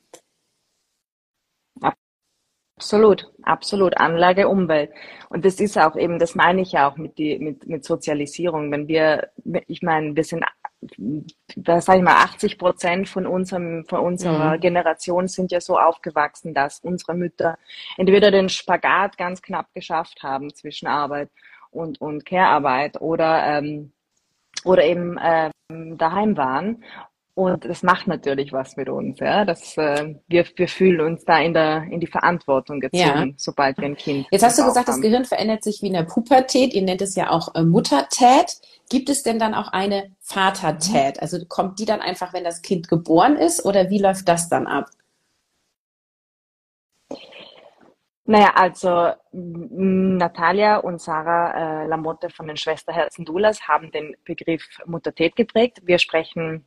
Absolut, 2.82 3.30
absolut. 3.44 3.96
Anlage, 3.96 4.48
Umwelt. 4.48 4.90
Und 5.28 5.44
das 5.44 5.60
ist 5.60 5.78
auch 5.78 5.94
eben, 5.94 6.18
das 6.18 6.34
meine 6.34 6.62
ich 6.62 6.72
ja 6.72 6.90
auch 6.90 6.96
mit, 6.96 7.16
die, 7.16 7.38
mit, 7.38 7.64
mit 7.68 7.84
Sozialisierung. 7.84 8.72
Wenn 8.72 8.88
wir, 8.88 9.30
ich 9.68 9.82
meine, 9.82 10.16
wir 10.16 10.24
sind, 10.24 10.44
da 11.54 11.80
sage 11.80 11.98
ich 12.00 12.04
mal, 12.04 12.16
80 12.24 12.58
Prozent 12.58 13.08
von 13.08 13.24
unserem, 13.24 13.84
von 13.86 14.00
unserer 14.00 14.56
mhm. 14.56 14.60
Generation 14.60 15.28
sind 15.28 15.52
ja 15.52 15.60
so 15.60 15.78
aufgewachsen, 15.78 16.54
dass 16.54 16.80
unsere 16.80 17.14
Mütter 17.14 17.56
entweder 17.96 18.32
den 18.32 18.48
Spagat 18.48 19.16
ganz 19.16 19.42
knapp 19.42 19.72
geschafft 19.74 20.24
haben 20.24 20.52
zwischen 20.52 20.88
Arbeit 20.88 21.30
und, 21.70 22.00
und 22.00 22.26
Care-Arbeit 22.26 23.00
oder, 23.00 23.44
ähm, 23.46 23.92
oder 24.64 24.82
eben 24.82 25.18
ähm, 25.22 25.98
daheim 25.98 26.36
waren 26.36 26.82
und 27.34 27.64
das 27.64 27.82
macht 27.82 28.08
natürlich 28.08 28.52
was 28.52 28.76
mit 28.76 28.90
uns, 28.90 29.18
ja. 29.18 29.46
Das, 29.46 29.76
äh, 29.78 30.16
wir, 30.28 30.44
wir 30.54 30.68
fühlen 30.68 31.00
uns 31.00 31.24
da 31.24 31.38
in, 31.38 31.54
der, 31.54 31.84
in 31.84 31.98
die 31.98 32.06
Verantwortung 32.06 32.80
gezogen, 32.80 33.28
ja. 33.30 33.34
sobald 33.36 33.78
wir 33.78 33.86
ein 33.86 33.96
Kind 33.96 34.26
Jetzt 34.30 34.42
hast 34.42 34.58
du 34.58 34.64
gesagt, 34.64 34.88
haben. 34.88 34.96
das 34.96 35.00
Gehirn 35.00 35.24
verändert 35.24 35.64
sich 35.64 35.80
wie 35.80 35.86
in 35.86 35.94
der 35.94 36.02
Pubertät. 36.02 36.74
Ihr 36.74 36.82
nennt 36.82 37.00
es 37.00 37.14
ja 37.14 37.30
auch 37.30 37.54
äh, 37.54 37.62
Muttertät. 37.62 38.58
Gibt 38.90 39.08
es 39.08 39.22
denn 39.22 39.38
dann 39.38 39.54
auch 39.54 39.68
eine 39.68 40.14
Vatertät? 40.20 41.22
Also 41.22 41.38
kommt 41.46 41.78
die 41.78 41.86
dann 41.86 42.02
einfach, 42.02 42.34
wenn 42.34 42.44
das 42.44 42.60
Kind 42.60 42.88
geboren 42.88 43.36
ist 43.36 43.64
oder 43.64 43.88
wie 43.88 43.98
läuft 43.98 44.28
das 44.28 44.50
dann 44.50 44.66
ab? 44.66 44.90
Naja, 48.24 48.52
also 48.54 49.12
Natalia 49.32 50.76
und 50.76 51.00
Sarah 51.00 51.82
äh, 51.82 51.86
Lamotte 51.86 52.28
von 52.30 52.46
den 52.46 52.56
Schwesterherzen 52.56 53.24
Dulas 53.24 53.66
haben 53.66 53.90
den 53.90 54.14
Begriff 54.24 54.64
Muttertät 54.84 55.34
geprägt. 55.34 55.80
Wir 55.84 55.98
sprechen 55.98 56.66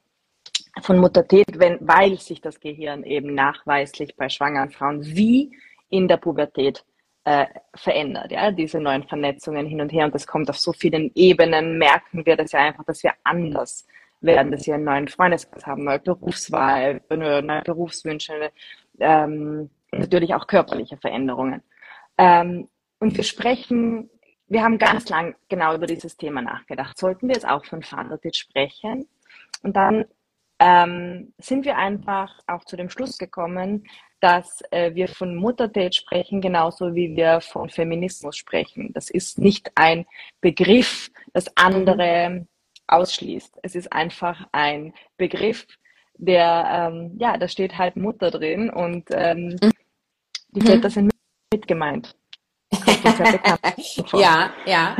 von 0.82 0.98
Muttertät, 0.98 1.60
wenn, 1.60 1.78
weil 1.82 2.18
sich 2.20 2.42
das 2.42 2.60
Gehirn 2.60 3.04
eben 3.04 3.34
nachweislich 3.34 4.16
bei 4.16 4.30
schwangeren 4.30 4.72
Frauen 4.72 5.04
wie 5.04 5.56
in 5.90 6.08
der 6.08 6.18
Pubertät 6.18 6.84
äh, 7.24 7.46
verändert. 7.74 8.32
Ja, 8.32 8.52
diese 8.52 8.80
neuen 8.80 9.04
Vernetzungen 9.04 9.66
hin 9.66 9.82
und 9.82 9.92
her 9.92 10.06
und 10.06 10.14
das 10.14 10.28
kommt 10.28 10.50
auf 10.50 10.60
so 10.60 10.74
vielen 10.74 11.12
Ebenen, 11.16 11.78
merken 11.78 12.26
wir 12.26 12.36
das 12.36 12.52
ja 12.52 12.60
einfach, 12.60 12.84
dass 12.86 13.04
wir 13.04 13.14
anders 13.24 13.88
werden, 14.22 14.52
dass 14.52 14.66
wir 14.68 14.76
einen 14.76 14.84
neuen 14.84 15.08
Freundeskreis 15.08 15.66
haben, 15.66 15.84
neue 15.84 16.00
Berufswahl, 16.00 17.02
neue 17.10 17.62
Berufswünsche, 17.64 18.52
ähm, 19.00 19.70
natürlich 19.92 20.34
auch 20.34 20.48
körperliche 20.48 20.98
Veränderungen. 20.98 21.62
Ähm, 22.18 22.68
und 23.00 23.16
wir 23.18 23.24
sprechen, 23.24 24.10
wir 24.48 24.64
haben 24.64 24.78
ganz 24.78 25.10
lang 25.10 25.36
genau 25.50 25.76
über 25.76 25.88
dieses 25.88 26.18
Thema 26.18 26.42
nachgedacht. 26.42 26.98
Sollten 26.98 27.28
wir 27.28 27.36
jetzt 27.36 27.48
auch 27.48 27.66
von 27.66 27.82
Vatertät 27.82 28.36
sprechen? 28.36 29.08
Und 29.64 29.76
dann 29.76 30.06
ähm, 30.60 31.34
sind 31.38 31.66
wir 31.66 31.78
einfach 31.78 32.40
auch 32.48 32.64
zu 32.66 32.76
dem 32.76 32.90
Schluss 32.90 33.18
gekommen, 33.18 33.86
dass 34.22 34.64
äh, 34.72 34.96
wir 34.96 35.08
von 35.08 35.36
Muttertät 35.36 35.94
sprechen, 35.94 36.42
genauso 36.42 36.96
wie 36.96 37.16
wir 37.16 37.42
von 37.42 37.70
Feminismus 37.70 38.38
sprechen. 38.38 38.92
Das 38.94 39.10
ist 39.10 39.38
nicht 39.38 39.72
ein 39.76 40.06
Begriff, 40.42 41.12
das 41.34 41.46
andere 41.56 42.48
ausschließt. 42.88 43.60
Es 43.62 43.76
ist 43.76 43.92
einfach 43.92 44.48
ein 44.52 44.94
Begriff, 45.18 45.68
der, 46.18 46.92
ähm, 46.94 47.16
ja, 47.20 47.38
da 47.38 47.48
steht 47.48 47.78
halt 47.78 47.98
Mutter 47.98 48.32
drin 48.32 48.70
und 48.70 49.10
ähm, 49.12 49.58
die 50.50 50.62
Väter 50.62 50.90
sind 50.90 51.12
mit 51.54 51.68
gemeint. 51.68 52.16
ja, 54.14 54.54
ja. 54.66 54.98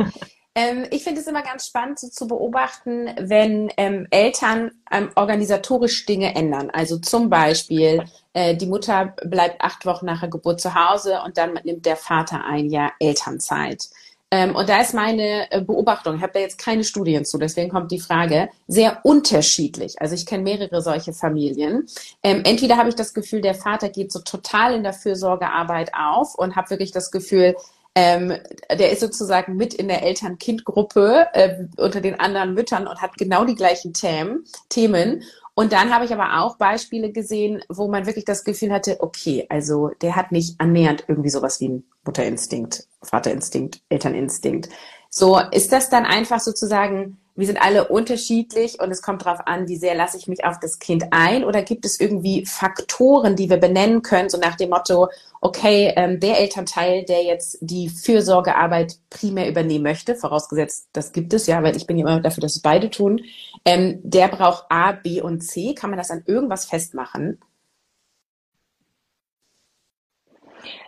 Ähm, 0.56 0.86
ich 0.90 1.04
finde 1.04 1.20
es 1.20 1.26
immer 1.26 1.42
ganz 1.42 1.66
spannend 1.66 1.98
so 1.98 2.08
zu 2.08 2.26
beobachten, 2.26 3.10
wenn 3.20 3.70
ähm, 3.76 4.06
Eltern 4.10 4.70
ähm, 4.90 5.10
organisatorisch 5.14 6.06
Dinge 6.06 6.34
ändern. 6.34 6.70
Also 6.70 6.96
zum 6.96 7.28
Beispiel, 7.28 8.02
äh, 8.32 8.56
die 8.56 8.66
Mutter 8.66 9.14
bleibt 9.22 9.60
acht 9.60 9.84
Wochen 9.84 10.06
nach 10.06 10.20
der 10.20 10.30
Geburt 10.30 10.62
zu 10.62 10.74
Hause 10.74 11.20
und 11.26 11.36
dann 11.36 11.60
nimmt 11.64 11.84
der 11.84 11.96
Vater 11.96 12.42
ein 12.46 12.70
Jahr 12.70 12.92
Elternzeit. 12.98 13.90
Ähm, 14.30 14.56
und 14.56 14.68
da 14.68 14.80
ist 14.80 14.94
meine 14.94 15.52
äh, 15.52 15.60
Beobachtung, 15.60 16.16
ich 16.16 16.22
habe 16.22 16.32
da 16.32 16.40
jetzt 16.40 16.58
keine 16.58 16.84
Studien 16.84 17.26
zu, 17.26 17.38
deswegen 17.38 17.70
kommt 17.70 17.92
die 17.92 18.00
Frage, 18.00 18.48
sehr 18.66 19.00
unterschiedlich. 19.04 20.00
Also 20.00 20.14
ich 20.14 20.24
kenne 20.24 20.42
mehrere 20.42 20.80
solche 20.80 21.12
Familien. 21.12 21.86
Ähm, 22.22 22.42
entweder 22.44 22.78
habe 22.78 22.88
ich 22.88 22.96
das 22.96 23.12
Gefühl, 23.14 23.42
der 23.42 23.54
Vater 23.54 23.90
geht 23.90 24.10
so 24.10 24.20
total 24.20 24.74
in 24.74 24.82
der 24.82 24.94
Fürsorgearbeit 24.94 25.92
auf 25.94 26.34
und 26.34 26.56
habe 26.56 26.70
wirklich 26.70 26.92
das 26.92 27.10
Gefühl, 27.10 27.54
ähm, 27.96 28.34
der 28.70 28.92
ist 28.92 29.00
sozusagen 29.00 29.56
mit 29.56 29.72
in 29.72 29.88
der 29.88 30.02
Eltern-Kind-Gruppe 30.02 31.28
äh, 31.32 31.64
unter 31.78 32.02
den 32.02 32.20
anderen 32.20 32.52
Müttern 32.52 32.86
und 32.86 33.00
hat 33.00 33.16
genau 33.16 33.46
die 33.46 33.54
gleichen 33.54 33.94
Themen. 33.94 34.44
Themen. 34.68 35.22
Und 35.54 35.72
dann 35.72 35.92
habe 35.94 36.04
ich 36.04 36.12
aber 36.12 36.42
auch 36.42 36.58
Beispiele 36.58 37.10
gesehen, 37.10 37.62
wo 37.70 37.88
man 37.88 38.04
wirklich 38.04 38.26
das 38.26 38.44
Gefühl 38.44 38.70
hatte, 38.70 38.98
okay, 39.00 39.46
also 39.48 39.90
der 40.02 40.14
hat 40.14 40.30
nicht 40.30 40.60
annähernd 40.60 41.04
irgendwie 41.08 41.30
sowas 41.30 41.58
wie 41.62 41.70
ein 41.70 41.84
Mutterinstinkt, 42.04 42.86
Vaterinstinkt, 43.00 43.80
Elterninstinkt. 43.88 44.68
So, 45.08 45.40
ist 45.50 45.72
das 45.72 45.88
dann 45.88 46.04
einfach 46.04 46.40
sozusagen 46.40 47.16
wir 47.36 47.46
sind 47.46 47.60
alle 47.62 47.88
unterschiedlich 47.88 48.80
und 48.80 48.90
es 48.90 49.02
kommt 49.02 49.24
darauf 49.24 49.46
an, 49.46 49.68
wie 49.68 49.76
sehr 49.76 49.94
lasse 49.94 50.16
ich 50.16 50.26
mich 50.26 50.44
auf 50.44 50.58
das 50.58 50.78
Kind 50.78 51.04
ein 51.10 51.44
oder 51.44 51.62
gibt 51.62 51.84
es 51.84 52.00
irgendwie 52.00 52.46
Faktoren, 52.46 53.36
die 53.36 53.50
wir 53.50 53.58
benennen 53.58 54.02
können, 54.02 54.30
so 54.30 54.38
nach 54.38 54.56
dem 54.56 54.70
Motto, 54.70 55.08
okay, 55.40 55.92
ähm, 55.96 56.18
der 56.20 56.40
Elternteil, 56.40 57.04
der 57.04 57.22
jetzt 57.24 57.58
die 57.60 57.88
Fürsorgearbeit 57.90 58.96
primär 59.10 59.48
übernehmen 59.48 59.84
möchte, 59.84 60.14
vorausgesetzt, 60.16 60.88
das 60.92 61.12
gibt 61.12 61.34
es 61.34 61.46
ja, 61.46 61.62
weil 61.62 61.76
ich 61.76 61.86
bin 61.86 61.98
ja 61.98 62.06
immer 62.06 62.20
dafür, 62.20 62.40
dass 62.40 62.56
es 62.56 62.62
beide 62.62 62.90
tun, 62.90 63.20
ähm, 63.64 64.00
der 64.02 64.28
braucht 64.28 64.64
A, 64.70 64.92
B 64.92 65.20
und 65.20 65.40
C. 65.42 65.74
Kann 65.74 65.90
man 65.90 65.98
das 65.98 66.10
an 66.10 66.22
irgendwas 66.26 66.64
festmachen? 66.66 67.38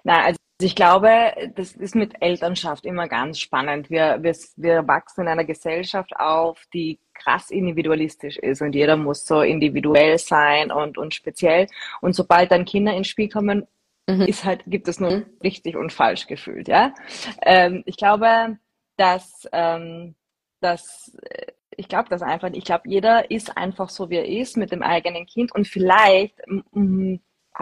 Na, 0.05 0.25
also 0.25 0.38
ich 0.61 0.75
glaube, 0.75 1.33
das 1.55 1.73
ist 1.73 1.95
mit 1.95 2.21
Elternschaft 2.21 2.85
immer 2.85 3.07
ganz 3.07 3.39
spannend. 3.39 3.91
Wir, 3.91 4.19
wir, 4.23 4.37
wir 4.57 4.89
wachsen 4.89 5.23
in 5.23 5.29
einer 5.29 5.45
Gesellschaft 5.45 6.17
auf, 6.17 6.65
die 6.75 6.99
krass 7.15 7.51
individualistisch 7.51 8.39
ist 8.39 8.61
und 8.63 8.75
jeder 8.75 8.97
muss 8.97 9.25
so 9.25 9.41
individuell 9.43 10.19
sein 10.19 10.73
und, 10.73 10.99
und 10.99 11.15
speziell. 11.15 11.69
Und 12.01 12.15
sobald 12.15 12.51
dann 12.51 12.65
Kinder 12.65 12.93
ins 12.93 13.07
Spiel 13.07 13.29
kommen, 13.29 13.69
mhm. 14.09 14.23
ist 14.23 14.45
halt, 14.45 14.65
gibt 14.67 14.89
es 14.89 14.99
nur 14.99 15.11
mhm. 15.11 15.27
richtig 15.43 15.77
und 15.77 15.93
falsch 15.93 16.27
gefühlt, 16.27 16.67
ja. 16.67 16.93
Ähm, 17.43 17.85
ich 17.87 17.97
glaube, 17.97 18.59
dass, 18.97 19.49
ähm, 19.53 20.17
dass 20.61 21.17
ich 21.77 21.89
glaube 21.89 22.09
das 22.09 22.23
einfach. 22.23 22.51
Ich 22.53 22.65
glaube, 22.65 22.89
jeder 22.89 23.31
ist 23.31 23.57
einfach 23.57 23.89
so, 23.89 24.11
wie 24.11 24.17
er 24.17 24.27
ist 24.27 24.57
mit 24.57 24.73
dem 24.73 24.83
eigenen 24.83 25.27
Kind 25.27 25.55
und 25.55 25.69
vielleicht 25.69 26.35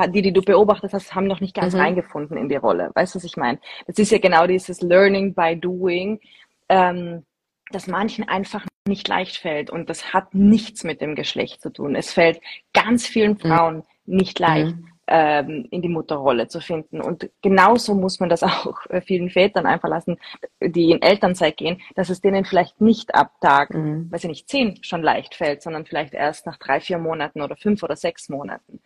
die, 0.09 0.23
die 0.23 0.33
du 0.33 0.43
beobachtet 0.43 0.93
hast, 0.93 1.15
haben 1.15 1.27
noch 1.27 1.41
nicht 1.41 1.55
ganz 1.55 1.75
mhm. 1.75 1.81
reingefunden 1.81 2.37
in 2.37 2.49
die 2.49 2.57
Rolle. 2.57 2.91
Weißt 2.95 3.15
du, 3.15 3.19
was 3.19 3.25
ich 3.25 3.37
meine? 3.37 3.59
Das 3.87 3.99
ist 3.99 4.11
ja 4.11 4.19
genau 4.19 4.47
dieses 4.47 4.81
Learning 4.83 5.35
by 5.35 5.59
Doing, 5.59 6.21
ähm, 6.69 7.25
das 7.71 7.87
manchen 7.87 8.29
einfach 8.29 8.65
nicht 8.87 9.09
leicht 9.09 9.39
fällt. 9.39 9.71
Und 9.71 9.91
das 9.91 10.13
hat 10.13 10.35
nichts 10.35 10.85
mit 10.85 11.01
dem 11.01 11.15
Geschlecht 11.15 11.61
zu 11.61 11.73
tun. 11.73 11.97
Es 11.97 12.13
fällt 12.13 12.41
ganz 12.73 13.07
vielen 13.07 13.33
mhm. 13.33 13.39
Frauen 13.39 13.77
mhm. 13.77 14.17
nicht 14.17 14.39
leicht. 14.39 14.77
Mhm. 14.77 14.89
Ähm, 15.09 15.69
in 15.71 15.83
die 15.83 15.89
Mutterrolle 15.89 16.49
zu 16.49 16.61
finden. 16.61 17.01
Und 17.01 17.31
genauso 17.41 17.95
muss 17.95 18.19
man 18.19 18.29
das 18.29 18.43
auch 18.43 18.81
vielen 19.05 19.31
Vätern 19.31 19.65
einfach 19.65 19.89
lassen, 19.89 20.17
die 20.61 20.91
in 20.91 21.01
Elternzeit 21.01 21.57
gehen, 21.57 21.81
dass 21.95 22.11
es 22.11 22.21
denen 22.21 22.45
vielleicht 22.45 22.81
nicht 22.81 23.15
ab 23.15 23.35
Tag, 23.41 23.73
mhm. 23.73 24.11
weiß 24.11 24.25
ich 24.25 24.31
nicht, 24.31 24.49
zehn 24.49 24.83
schon 24.83 25.05
leicht 25.05 25.37
fällt, 25.37 25.63
sondern 25.63 25.87
vielleicht 25.87 26.13
erst 26.13 26.45
nach 26.45 26.57
drei, 26.57 26.81
vier 26.81 26.99
Monaten 26.99 27.41
oder 27.41 27.55
fünf 27.55 27.85
oder 27.85 27.95
sechs 27.95 28.29
Monaten. 28.29 28.81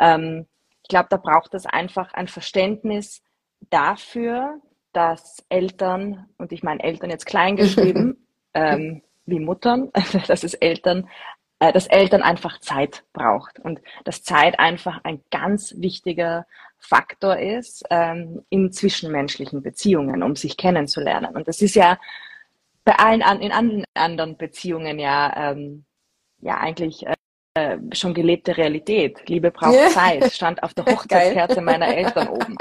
Ähm, 0.00 0.46
ich 0.86 0.88
glaube, 0.88 1.08
da 1.10 1.16
braucht 1.16 1.52
es 1.54 1.66
einfach 1.66 2.14
ein 2.14 2.28
Verständnis 2.28 3.20
dafür, 3.70 4.60
dass 4.92 5.44
Eltern, 5.48 6.26
und 6.38 6.52
ich 6.52 6.62
meine 6.62 6.80
Eltern 6.80 7.10
jetzt 7.10 7.26
klein 7.26 7.56
geschrieben, 7.56 8.24
ähm, 8.54 9.02
wie 9.24 9.40
Muttern, 9.40 9.90
dass 10.28 10.44
es 10.44 10.54
Eltern, 10.54 11.08
äh, 11.58 11.72
dass 11.72 11.88
Eltern 11.88 12.22
einfach 12.22 12.60
Zeit 12.60 13.02
braucht 13.12 13.58
und 13.58 13.80
dass 14.04 14.22
Zeit 14.22 14.60
einfach 14.60 15.00
ein 15.02 15.24
ganz 15.32 15.74
wichtiger 15.76 16.46
Faktor 16.78 17.36
ist 17.36 17.82
ähm, 17.90 18.44
in 18.48 18.70
zwischenmenschlichen 18.70 19.62
Beziehungen, 19.62 20.22
um 20.22 20.36
sich 20.36 20.56
kennenzulernen. 20.56 21.34
Und 21.34 21.48
das 21.48 21.62
ist 21.62 21.74
ja 21.74 21.98
bei 22.84 22.94
allen 22.94 23.24
an, 23.24 23.40
in 23.40 23.50
allen 23.50 23.84
anderen 23.94 24.36
Beziehungen 24.36 25.00
ja 25.00 25.50
ähm, 25.50 25.84
ja 26.40 26.58
eigentlich 26.58 27.04
äh, 27.08 27.16
äh, 27.56 27.78
schon 27.92 28.12
gelebte 28.12 28.56
Realität. 28.56 29.28
Liebe 29.28 29.50
braucht 29.50 29.74
ja. 29.74 29.88
Zeit, 29.88 30.32
stand 30.32 30.62
auf 30.62 30.74
der 30.74 30.84
Hochzeitskerze 30.86 31.60
meiner 31.60 31.88
Eltern 31.88 32.28
oben. 32.28 32.56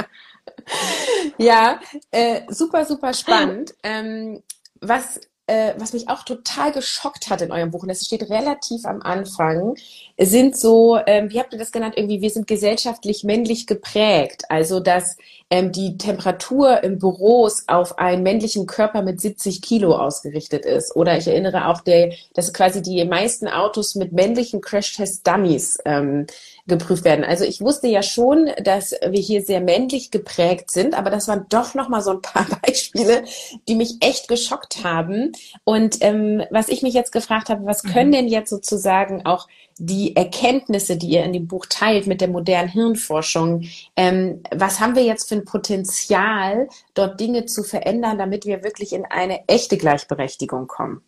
Ja, 1.38 1.80
äh, 2.12 2.42
super, 2.48 2.86
super 2.86 3.14
spannend. 3.14 3.76
Ähm, 3.84 4.42
was 4.80 5.20
äh, 5.48 5.74
was 5.78 5.94
mich 5.94 6.10
auch 6.10 6.24
total 6.24 6.72
geschockt 6.72 7.30
hat 7.30 7.42
in 7.42 7.52
eurem 7.52 7.72
Buch, 7.72 7.84
und 7.84 7.90
das 7.90 8.06
steht 8.06 8.30
relativ 8.30 8.86
am 8.86 9.02
Anfang, 9.02 9.76
sind 10.18 10.58
so, 10.58 10.98
ähm, 11.06 11.30
wie 11.30 11.40
habt 11.40 11.54
ihr 11.54 11.60
das 11.60 11.72
genannt, 11.72 11.96
irgendwie, 11.98 12.22
wir 12.22 12.30
sind 12.30 12.48
gesellschaftlich 12.48 13.24
männlich 13.24 13.68
geprägt. 13.68 14.44
Also, 14.50 14.80
dass 14.80 15.18
ähm, 15.52 15.72
die 15.72 15.98
Temperatur 15.98 16.84
im 16.84 16.98
Büros 16.98 17.66
auf 17.68 18.00
einen 18.00 18.24
männlichen 18.24 18.66
Körper 18.66 19.02
mit 19.04 19.22
70 19.22 19.62
Kilo 19.62 19.96
ausgerichtet 19.96 20.66
ist. 20.66 20.96
Oder 20.96 21.18
ich 21.18 21.28
erinnere 21.28 21.68
auch, 21.68 21.82
der, 21.82 22.14
dass 22.34 22.54
quasi 22.54 22.82
die 22.82 23.04
meisten 23.06 23.48
Autos 23.48 23.96
mit 23.96 24.12
männlichen 24.12 24.62
Crash-Test-Dummies 24.62 25.78
ähm, 25.86 26.26
geprüft 26.68 27.04
werden. 27.04 27.24
Also 27.24 27.44
ich 27.44 27.62
wusste 27.62 27.88
ja 27.88 28.02
schon, 28.02 28.50
dass 28.64 28.92
wir 28.92 29.20
hier 29.20 29.44
sehr 29.44 29.62
männlich 29.62 30.10
geprägt 30.10 30.72
sind, 30.72 30.98
aber 30.98 31.12
das 31.12 31.28
waren 31.28 31.46
doch 31.50 31.76
noch 31.76 31.90
mal 31.90 32.02
so 32.02 32.12
ein 32.12 32.22
paar 32.22 32.48
Beispiele, 32.62 33.24
die 33.68 33.76
mich 33.76 33.98
echt 34.02 34.28
geschockt 34.28 34.84
haben. 34.84 35.32
Und 35.64 35.98
ähm, 36.02 36.44
was 36.50 36.70
ich 36.70 36.82
mich 36.82 36.94
jetzt 36.94 37.12
gefragt 37.12 37.50
habe, 37.50 37.66
was 37.66 37.84
können 37.84 38.10
mhm. 38.10 38.14
denn 38.14 38.28
jetzt 38.28 38.50
sozusagen 38.50 39.26
auch 39.26 39.48
die 39.78 40.16
Erkenntnisse, 40.16 40.98
die 40.98 41.10
ihr 41.10 41.24
in 41.24 41.34
dem 41.34 41.48
Buch 41.48 41.66
teilt 41.70 42.08
mit 42.08 42.22
der 42.22 42.30
modernen 42.30 42.70
Hirnforschung, 42.70 43.66
ähm, 43.96 44.42
was 44.52 44.80
haben 44.80 44.96
wir 44.96 45.04
jetzt 45.04 45.30
für 45.30 45.36
ein 45.36 45.46
Potenzial, 45.46 46.68
dort 46.94 47.20
Dinge 47.20 47.46
zu 47.46 47.64
verändern, 47.64 48.18
damit 48.18 48.46
wir 48.46 48.64
wirklich 48.64 48.94
in 48.94 49.06
eine 49.06 49.48
echte 49.48 49.78
Gleichberechtigung 49.78 50.68
kommen? 50.68 51.04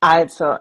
Also, 0.00 0.58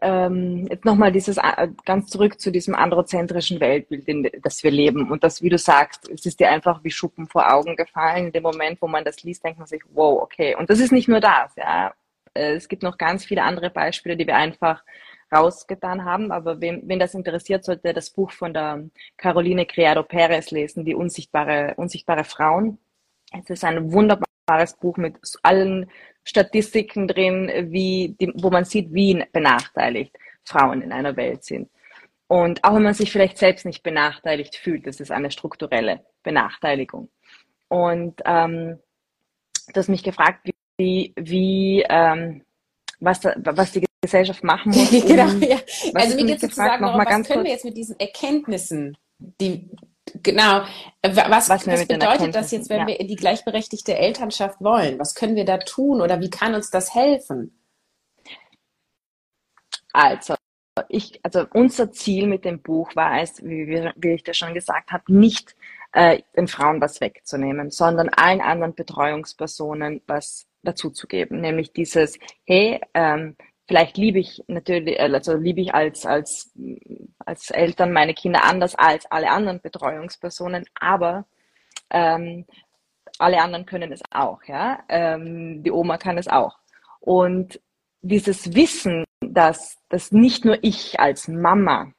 ähm, 0.00 0.66
jetzt 0.68 0.84
nochmal 0.84 1.12
dieses 1.12 1.36
äh, 1.38 1.68
ganz 1.84 2.08
zurück 2.08 2.40
zu 2.40 2.50
diesem 2.50 2.74
androzentrischen 2.74 3.60
Weltbild, 3.60 4.08
in 4.08 4.30
das 4.42 4.62
wir 4.62 4.70
leben. 4.70 5.10
Und 5.10 5.24
das, 5.24 5.42
wie 5.42 5.48
du 5.48 5.58
sagst, 5.58 6.08
es 6.08 6.26
ist 6.26 6.40
dir 6.40 6.50
einfach 6.50 6.82
wie 6.84 6.90
Schuppen 6.90 7.26
vor 7.26 7.52
Augen 7.52 7.76
gefallen. 7.76 8.26
In 8.26 8.32
dem 8.32 8.42
Moment, 8.42 8.80
wo 8.82 8.88
man 8.88 9.04
das 9.04 9.22
liest, 9.22 9.44
denkt 9.44 9.58
man 9.58 9.68
sich, 9.68 9.82
wow, 9.92 10.22
okay. 10.22 10.54
Und 10.56 10.70
das 10.70 10.80
ist 10.80 10.92
nicht 10.92 11.08
nur 11.08 11.20
das, 11.20 11.54
ja. 11.56 11.92
Äh, 12.34 12.54
es 12.54 12.68
gibt 12.68 12.82
noch 12.82 12.98
ganz 12.98 13.24
viele 13.24 13.42
andere 13.42 13.70
Beispiele, 13.70 14.16
die 14.16 14.26
wir 14.26 14.36
einfach 14.36 14.82
rausgetan 15.32 16.04
haben. 16.04 16.32
Aber 16.32 16.60
wen, 16.60 16.82
wen 16.86 16.98
das 16.98 17.14
interessiert, 17.14 17.64
sollte 17.64 17.92
das 17.92 18.10
Buch 18.10 18.30
von 18.30 18.52
der 18.52 18.84
Caroline 19.16 19.66
Criado 19.66 20.02
Perez 20.02 20.50
lesen, 20.50 20.84
die 20.84 20.94
unsichtbare, 20.94 21.74
unsichtbare 21.76 22.24
Frauen. 22.24 22.78
Es 23.32 23.48
ist 23.50 23.64
ein 23.64 23.92
wunderbares 23.92 24.31
Buch 24.80 24.96
mit 24.96 25.16
allen 25.42 25.90
Statistiken 26.24 27.08
drin, 27.08 27.50
wie 27.70 28.16
die, 28.20 28.32
wo 28.36 28.50
man 28.50 28.64
sieht, 28.64 28.92
wie 28.92 29.24
benachteiligt 29.32 30.16
Frauen 30.44 30.82
in 30.82 30.92
einer 30.92 31.16
Welt 31.16 31.44
sind. 31.44 31.68
Und 32.28 32.64
auch 32.64 32.74
wenn 32.74 32.82
man 32.82 32.94
sich 32.94 33.12
vielleicht 33.12 33.38
selbst 33.38 33.66
nicht 33.66 33.82
benachteiligt 33.82 34.56
fühlt, 34.56 34.86
das 34.86 35.00
ist 35.00 35.10
eine 35.10 35.30
strukturelle 35.30 36.00
Benachteiligung. 36.22 37.10
Und 37.68 38.20
ähm, 38.24 38.78
du 39.68 39.74
hast 39.74 39.88
mich 39.88 40.02
gefragt, 40.02 40.48
wie, 40.78 41.12
wie 41.16 41.84
ähm, 41.88 42.42
was, 43.00 43.20
da, 43.20 43.34
was 43.36 43.72
die 43.72 43.84
Gesellschaft 44.00 44.44
machen 44.44 44.72
muss. 44.72 44.92
Um, 45.02 45.06
genau, 45.08 45.28
ja. 45.46 45.58
Also 45.94 46.16
mir 46.16 46.26
geht 46.26 46.36
es 46.36 46.42
sozusagen 46.42 46.82
darum, 46.82 46.98
was 46.98 47.06
können 47.06 47.24
kurz? 47.24 47.44
wir 47.44 47.50
jetzt 47.50 47.64
mit 47.64 47.76
diesen 47.76 47.98
Erkenntnissen, 47.98 48.96
die 49.18 49.68
Genau. 50.22 50.62
Was, 51.02 51.48
was, 51.48 51.66
was 51.66 51.86
bedeutet 51.86 52.34
das 52.34 52.50
jetzt, 52.50 52.68
wenn 52.70 52.80
ja. 52.80 52.86
wir 52.86 53.00
in 53.00 53.08
die 53.08 53.16
gleichberechtigte 53.16 53.96
Elternschaft 53.96 54.60
wollen? 54.60 54.98
Was 54.98 55.14
können 55.14 55.36
wir 55.36 55.44
da 55.44 55.58
tun 55.58 56.00
oder 56.00 56.20
wie 56.20 56.30
kann 56.30 56.54
uns 56.54 56.70
das 56.70 56.94
helfen? 56.94 57.58
Also, 59.92 60.34
ich, 60.88 61.20
also 61.22 61.46
unser 61.52 61.92
Ziel 61.92 62.26
mit 62.26 62.44
dem 62.44 62.62
Buch 62.62 62.94
war 62.96 63.20
es, 63.20 63.42
wie, 63.42 63.90
wie 63.96 64.08
ich 64.14 64.22
das 64.22 64.36
schon 64.36 64.54
gesagt 64.54 64.90
habe, 64.90 65.04
nicht 65.12 65.54
äh, 65.92 66.22
den 66.36 66.48
Frauen 66.48 66.80
was 66.80 67.00
wegzunehmen, 67.00 67.70
sondern 67.70 68.08
allen 68.08 68.40
anderen 68.40 68.74
Betreuungspersonen 68.74 70.02
was 70.06 70.46
dazuzugeben, 70.62 71.40
nämlich 71.40 71.72
dieses, 71.72 72.18
hey, 72.44 72.80
ähm, 72.94 73.36
vielleicht 73.66 73.96
liebe 73.96 74.18
ich 74.18 74.42
natürlich, 74.48 74.98
äh, 74.98 75.10
also 75.12 75.36
liebe 75.36 75.60
ich 75.60 75.74
als, 75.74 76.06
als, 76.06 76.52
als 77.18 77.50
Eltern 77.50 77.92
meine 77.92 78.14
Kinder 78.14 78.44
anders 78.44 78.74
als 78.74 79.10
alle 79.10 79.30
anderen 79.30 79.60
Betreuungspersonen, 79.60 80.64
aber 80.78 81.26
ähm, 81.90 82.46
alle 83.18 83.40
anderen 83.40 83.66
können 83.66 83.92
es 83.92 84.02
auch, 84.10 84.42
ja. 84.44 84.82
Ähm, 84.88 85.62
die 85.62 85.70
Oma 85.70 85.98
kann 85.98 86.18
es 86.18 86.28
auch. 86.28 86.58
Und 87.00 87.60
dieses 88.00 88.54
Wissen, 88.54 89.04
dass, 89.20 89.78
dass 89.88 90.12
nicht 90.12 90.44
nur 90.44 90.58
ich 90.62 90.98
als 90.98 91.28
Mama 91.28 91.92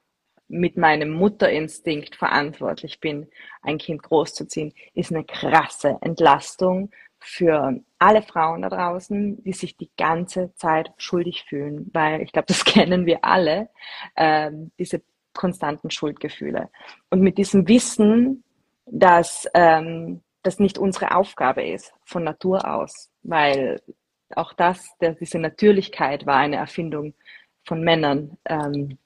mit 0.48 0.78
meinem 0.78 1.12
Mutterinstinkt 1.12 2.16
verantwortlich 2.16 3.00
bin, 3.00 3.30
ein 3.62 3.78
Kind 3.78 4.04
großzuziehen, 4.04 4.74
ist 4.94 5.12
eine 5.12 5.24
krasse 5.24 5.98
Entlastung 6.02 6.92
für 7.24 7.80
alle 8.00 8.22
Frauen 8.22 8.62
da 8.62 8.70
draußen, 8.70 9.44
die 9.44 9.54
sich 9.54 9.78
die 9.78 9.90
ganze 9.98 10.54
Zeit 10.56 10.92
schuldig 10.98 11.46
fühlen, 11.48 11.90
weil 11.94 12.22
ich 12.22 12.32
glaube, 12.32 12.48
das 12.48 12.66
kennen 12.66 13.06
wir 13.06 13.24
alle, 13.24 13.70
äh, 14.16 14.52
diese 14.78 15.02
konstanten 15.34 15.90
Schuldgefühle. 15.90 16.70
Und 17.10 17.22
mit 17.22 17.38
diesem 17.38 17.68
Wissen, 17.68 18.44
dass 18.86 19.48
ähm, 19.54 20.22
das 20.44 20.60
nicht 20.60 20.78
unsere 20.78 21.16
Aufgabe 21.16 21.64
ist 21.64 21.94
von 22.04 22.24
Natur 22.24 22.68
aus, 22.68 23.10
weil 23.24 23.82
auch 24.36 24.54
das, 24.54 24.96
der, 25.00 25.14
diese 25.16 25.40
Natürlichkeit 25.40 26.26
war 26.26 26.38
eine 26.38 26.58
Erfindung 26.58 27.14
von 27.64 27.82
Männern, 27.82 28.38
ähm, 28.46 28.98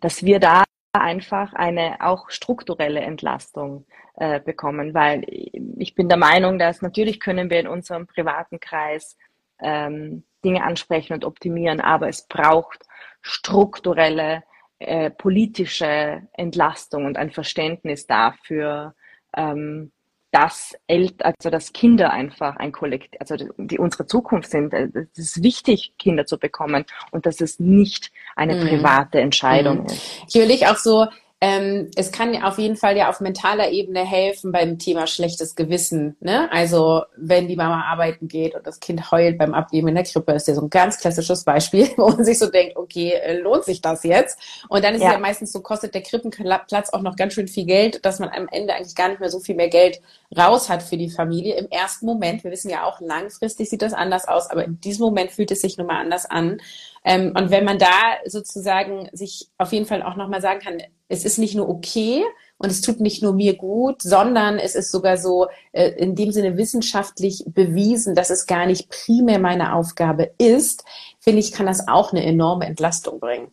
dass 0.00 0.22
wir 0.22 0.38
da 0.38 0.64
einfach 1.00 1.52
eine 1.54 2.00
auch 2.00 2.30
strukturelle 2.30 3.00
Entlastung 3.00 3.86
äh, 4.16 4.40
bekommen, 4.40 4.94
weil 4.94 5.24
ich 5.28 5.94
bin 5.94 6.08
der 6.08 6.18
Meinung, 6.18 6.58
dass 6.58 6.82
natürlich 6.82 7.20
können 7.20 7.50
wir 7.50 7.60
in 7.60 7.68
unserem 7.68 8.06
privaten 8.06 8.60
Kreis 8.60 9.16
ähm, 9.60 10.24
Dinge 10.44 10.62
ansprechen 10.62 11.14
und 11.14 11.24
optimieren, 11.24 11.80
aber 11.80 12.08
es 12.08 12.26
braucht 12.28 12.86
strukturelle 13.22 14.42
äh, 14.78 15.10
politische 15.10 16.22
Entlastung 16.32 17.06
und 17.06 17.16
ein 17.16 17.30
Verständnis 17.30 18.06
dafür, 18.06 18.94
ähm, 19.36 19.92
dass 20.34 20.76
El 20.88 21.12
also 21.20 21.48
dass 21.48 21.72
Kinder 21.72 22.10
einfach 22.10 22.56
ein 22.56 22.72
Kollektiv, 22.72 23.20
also 23.20 23.36
die 23.56 23.78
unsere 23.78 24.06
Zukunft 24.06 24.50
sind. 24.50 24.74
Äh, 24.74 24.88
es 25.12 25.36
ist 25.36 25.42
wichtig, 25.44 25.94
Kinder 25.96 26.26
zu 26.26 26.38
bekommen 26.38 26.84
und 27.12 27.24
dass 27.24 27.40
es 27.40 27.60
nicht 27.60 28.10
eine 28.34 28.56
mhm. 28.56 28.68
private 28.68 29.20
Entscheidung 29.20 29.82
mhm. 29.82 29.86
ist. 29.86 30.24
Ich 30.28 30.34
will 30.34 30.50
auch 30.66 30.76
so 30.76 31.06
ähm, 31.46 31.90
es 31.94 32.10
kann 32.10 32.42
auf 32.42 32.58
jeden 32.58 32.76
Fall 32.76 32.96
ja 32.96 33.10
auf 33.10 33.20
mentaler 33.20 33.70
Ebene 33.70 34.02
helfen 34.02 34.50
beim 34.50 34.78
Thema 34.78 35.06
schlechtes 35.06 35.54
Gewissen. 35.54 36.16
Ne? 36.20 36.50
Also 36.50 37.02
wenn 37.18 37.48
die 37.48 37.56
Mama 37.56 37.82
arbeiten 37.82 38.28
geht 38.28 38.54
und 38.54 38.66
das 38.66 38.80
Kind 38.80 39.10
heult 39.10 39.36
beim 39.36 39.52
Abgeben 39.52 39.88
in 39.88 39.94
der 39.94 40.04
Krippe, 40.04 40.32
ist 40.32 40.48
ja 40.48 40.54
so 40.54 40.62
ein 40.62 40.70
ganz 40.70 40.98
klassisches 40.98 41.44
Beispiel, 41.44 41.90
wo 41.98 42.08
man 42.08 42.24
sich 42.24 42.38
so 42.38 42.50
denkt, 42.50 42.78
okay, 42.78 43.10
äh, 43.10 43.38
lohnt 43.38 43.64
sich 43.64 43.82
das 43.82 44.04
jetzt? 44.04 44.38
Und 44.70 44.82
dann 44.84 44.94
ist 44.94 45.02
ja. 45.02 45.08
es 45.08 45.12
ja 45.12 45.18
meistens 45.18 45.52
so, 45.52 45.60
kostet 45.60 45.92
der 45.94 46.00
Krippenplatz 46.00 46.88
auch 46.94 47.02
noch 47.02 47.14
ganz 47.14 47.34
schön 47.34 47.46
viel 47.46 47.66
Geld, 47.66 48.06
dass 48.06 48.20
man 48.20 48.30
am 48.30 48.48
Ende 48.50 48.72
eigentlich 48.72 48.94
gar 48.94 49.10
nicht 49.10 49.20
mehr 49.20 49.28
so 49.28 49.38
viel 49.38 49.54
mehr 49.54 49.68
Geld 49.68 50.00
raus 50.34 50.70
hat 50.70 50.82
für 50.82 50.96
die 50.96 51.10
Familie. 51.10 51.56
Im 51.56 51.68
ersten 51.68 52.06
Moment, 52.06 52.42
wir 52.42 52.52
wissen 52.52 52.70
ja 52.70 52.84
auch, 52.84 53.02
langfristig 53.02 53.68
sieht 53.68 53.82
das 53.82 53.92
anders 53.92 54.26
aus, 54.26 54.48
aber 54.48 54.64
in 54.64 54.80
diesem 54.80 55.04
Moment 55.04 55.30
fühlt 55.30 55.50
es 55.50 55.60
sich 55.60 55.76
nun 55.76 55.88
mal 55.88 56.00
anders 56.00 56.24
an. 56.24 56.62
Ähm, 57.04 57.34
und 57.36 57.50
wenn 57.50 57.64
man 57.64 57.78
da 57.78 58.14
sozusagen 58.24 59.10
sich 59.12 59.48
auf 59.58 59.72
jeden 59.72 59.84
Fall 59.84 60.02
auch 60.02 60.16
nochmal 60.16 60.40
sagen 60.40 60.60
kann, 60.60 60.78
es 61.14 61.24
ist 61.24 61.38
nicht 61.38 61.54
nur 61.54 61.68
okay 61.68 62.24
und 62.58 62.70
es 62.70 62.80
tut 62.80 63.00
nicht 63.00 63.22
nur 63.22 63.32
mir 63.32 63.56
gut, 63.56 64.02
sondern 64.02 64.58
es 64.58 64.74
ist 64.74 64.90
sogar 64.90 65.16
so 65.16 65.48
äh, 65.72 65.90
in 65.90 66.14
dem 66.14 66.32
Sinne 66.32 66.56
wissenschaftlich 66.56 67.44
bewiesen, 67.46 68.14
dass 68.14 68.30
es 68.30 68.46
gar 68.46 68.66
nicht 68.66 68.90
primär 68.90 69.38
meine 69.38 69.74
Aufgabe 69.74 70.32
ist, 70.38 70.84
finde 71.20 71.40
ich, 71.40 71.52
kann 71.52 71.66
das 71.66 71.88
auch 71.88 72.12
eine 72.12 72.24
enorme 72.24 72.66
Entlastung 72.66 73.20
bringen. 73.20 73.50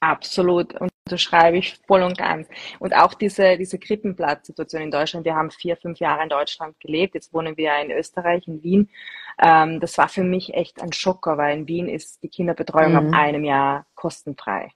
Absolut, 0.00 0.74
unterschreibe 1.06 1.56
ich 1.56 1.78
voll 1.86 2.02
und 2.02 2.18
ganz. 2.18 2.46
Und 2.78 2.94
auch 2.94 3.14
diese, 3.14 3.56
diese 3.56 3.78
Krippenplatzsituation 3.78 4.82
in 4.82 4.90
Deutschland. 4.90 5.24
Wir 5.24 5.34
haben 5.34 5.50
vier, 5.50 5.78
fünf 5.78 5.98
Jahre 5.98 6.22
in 6.22 6.28
Deutschland 6.28 6.78
gelebt. 6.78 7.14
Jetzt 7.14 7.32
wohnen 7.32 7.56
wir 7.56 7.72
in 7.80 7.90
Österreich, 7.90 8.46
in 8.46 8.62
Wien. 8.62 8.90
Ähm, 9.42 9.80
das 9.80 9.96
war 9.96 10.08
für 10.08 10.22
mich 10.22 10.52
echt 10.52 10.82
ein 10.82 10.92
Schocker, 10.92 11.38
weil 11.38 11.56
in 11.56 11.68
Wien 11.68 11.88
ist 11.88 12.22
die 12.22 12.28
Kinderbetreuung 12.28 12.92
mhm. 12.92 12.96
ab 12.98 13.04
einem 13.14 13.44
Jahr 13.44 13.86
kostenfrei. 13.94 14.72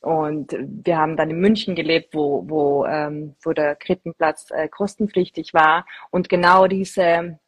Und 0.00 0.56
wir 0.58 0.96
haben 0.96 1.16
dann 1.16 1.30
in 1.30 1.40
München 1.40 1.74
gelebt, 1.74 2.14
wo, 2.14 2.48
wo, 2.48 2.86
ähm, 2.86 3.34
wo 3.42 3.52
der 3.52 3.76
Krippenplatz 3.76 4.50
äh, 4.50 4.68
kostenpflichtig 4.68 5.54
war. 5.54 5.86
Und 6.10 6.28
genau 6.28 6.66
diese, 6.66 7.38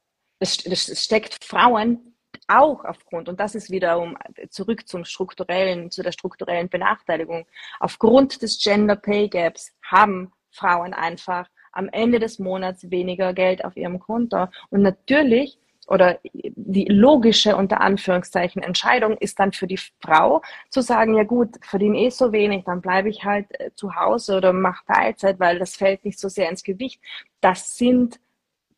es, 0.40 0.66
es 0.66 1.04
steckt 1.04 1.44
Frauen 1.44 2.10
auch 2.48 2.84
aufgrund, 2.84 3.28
und 3.28 3.38
das 3.38 3.54
ist 3.54 3.70
wiederum 3.70 4.16
zurück 4.50 4.88
zum 4.88 5.04
strukturellen, 5.04 5.90
zu 5.90 6.02
der 6.02 6.12
strukturellen 6.12 6.68
Benachteiligung, 6.68 7.46
aufgrund 7.78 8.42
des 8.42 8.60
Gender 8.60 8.96
Pay 8.96 9.28
Gaps 9.28 9.72
haben 9.82 10.32
Frauen 10.50 10.92
einfach 10.92 11.48
am 11.72 11.88
Ende 11.88 12.18
des 12.18 12.40
Monats 12.40 12.90
weniger 12.90 13.32
Geld 13.32 13.64
auf 13.64 13.76
ihrem 13.76 14.00
Konto. 14.00 14.48
Und 14.70 14.82
natürlich 14.82 15.58
oder 15.90 16.20
die 16.22 16.84
logische 16.84 17.56
unter 17.56 17.80
Anführungszeichen 17.80 18.62
Entscheidung 18.62 19.16
ist 19.18 19.40
dann 19.40 19.52
für 19.52 19.66
die 19.66 19.80
Frau 20.00 20.40
zu 20.70 20.82
sagen, 20.82 21.16
ja 21.16 21.24
gut, 21.24 21.56
verdiene 21.62 21.98
eh 21.98 22.10
so 22.10 22.30
wenig, 22.32 22.64
dann 22.64 22.80
bleibe 22.80 23.08
ich 23.08 23.24
halt 23.24 23.46
äh, 23.58 23.72
zu 23.74 23.96
Hause 23.96 24.36
oder 24.36 24.52
mache 24.52 24.84
Teilzeit, 24.86 25.40
weil 25.40 25.58
das 25.58 25.74
fällt 25.74 26.04
nicht 26.04 26.20
so 26.20 26.28
sehr 26.28 26.48
ins 26.48 26.62
Gewicht. 26.62 27.00
Das 27.40 27.76
sind 27.76 28.20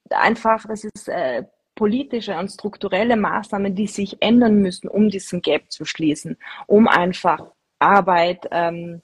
einfach, 0.09 0.67
das 0.67 0.85
ist 0.85 1.09
äh, 1.09 1.45
politische 1.75 2.35
und 2.39 2.49
strukturelle 2.51 3.17
Maßnahmen, 3.17 3.75
die 3.75 3.87
sich 3.87 4.17
ändern 4.23 4.57
müssen, 4.57 4.89
um 4.89 5.11
diesen 5.11 5.43
Gap 5.43 5.71
zu 5.71 5.85
schließen, 5.85 6.39
um 6.67 6.89
einfach 6.89 7.47
Arbeit 7.79 8.49
ähm, 8.51 9.03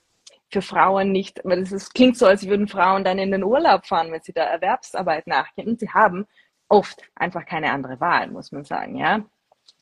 für 0.51 0.63
Frauen 0.63 1.13
nicht, 1.13 1.43
weil 1.45 1.61
es 1.61 1.93
klingt 1.93 2.17
so, 2.17 2.25
als 2.25 2.47
würden 2.47 2.69
Frauen 2.69 3.05
dann 3.05 3.19
in 3.19 3.33
den 3.33 3.45
Urlaub 3.45 3.85
fahren, 3.85 4.11
wenn 4.13 4.23
sie 4.23 4.33
der 4.33 4.49
Erwerbsarbeit 4.49 5.27
nachgehen. 5.27 5.69
Und 5.69 5.81
sie 5.81 5.91
haben 5.91 6.27
oft 6.69 7.03
einfach 7.15 7.45
keine 7.47 7.73
andere 7.73 8.01
Wahl, 8.01 8.29
muss 8.31 8.53
man 8.53 8.65
sagen, 8.65 8.97
ja. 8.97 9.25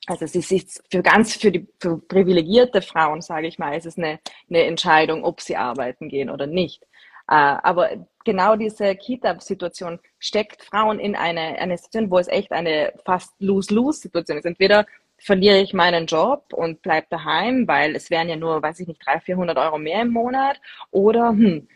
Also 0.07 0.25
es 0.25 0.35
ist 0.37 0.83
für 0.91 1.03
ganz, 1.03 1.35
für 1.35 1.51
die 1.51 1.67
für 1.81 1.99
privilegierte 1.99 2.81
Frauen, 2.81 3.23
sage 3.23 3.49
ich 3.49 3.59
mal, 3.59 3.77
ist 3.77 3.87
es 3.87 3.99
eine, 3.99 4.21
eine 4.49 4.65
Entscheidung, 4.65 5.25
ob 5.25 5.41
sie 5.41 5.57
arbeiten 5.57 6.09
gehen 6.09 6.31
oder 6.31 6.47
nicht. 6.47 6.83
Äh, 7.29 7.35
aber 7.35 7.91
genau 8.25 8.55
diese 8.57 8.95
Kita-Situation 8.95 9.99
steckt 10.21 10.63
Frauen 10.63 11.01
in 11.01 11.17
eine, 11.17 11.59
eine 11.59 11.77
Situation, 11.77 12.11
wo 12.11 12.19
es 12.19 12.29
echt 12.29 12.53
eine 12.53 12.93
fast 13.05 13.35
lose-lose-Situation 13.41 14.39
ist. 14.39 14.45
Entweder 14.45 14.87
verliere 15.19 15.59
ich 15.59 15.73
meinen 15.75 16.07
Job 16.07 16.53
und 16.53 16.83
bleibe 16.83 17.07
daheim, 17.11 17.67
weil 17.67 17.97
es 17.97 18.11
wären 18.11 18.29
ja 18.29 18.37
nur, 18.37 18.63
weiß 18.63 18.81
ich 18.81 18.87
nicht, 18.87 19.05
300, 19.05 19.25
400 19.25 19.59
Euro 19.59 19.79
mehr 19.79 20.03
im 20.03 20.13
Monat, 20.13 20.61
oder 20.91 21.31
hm, 21.31 21.67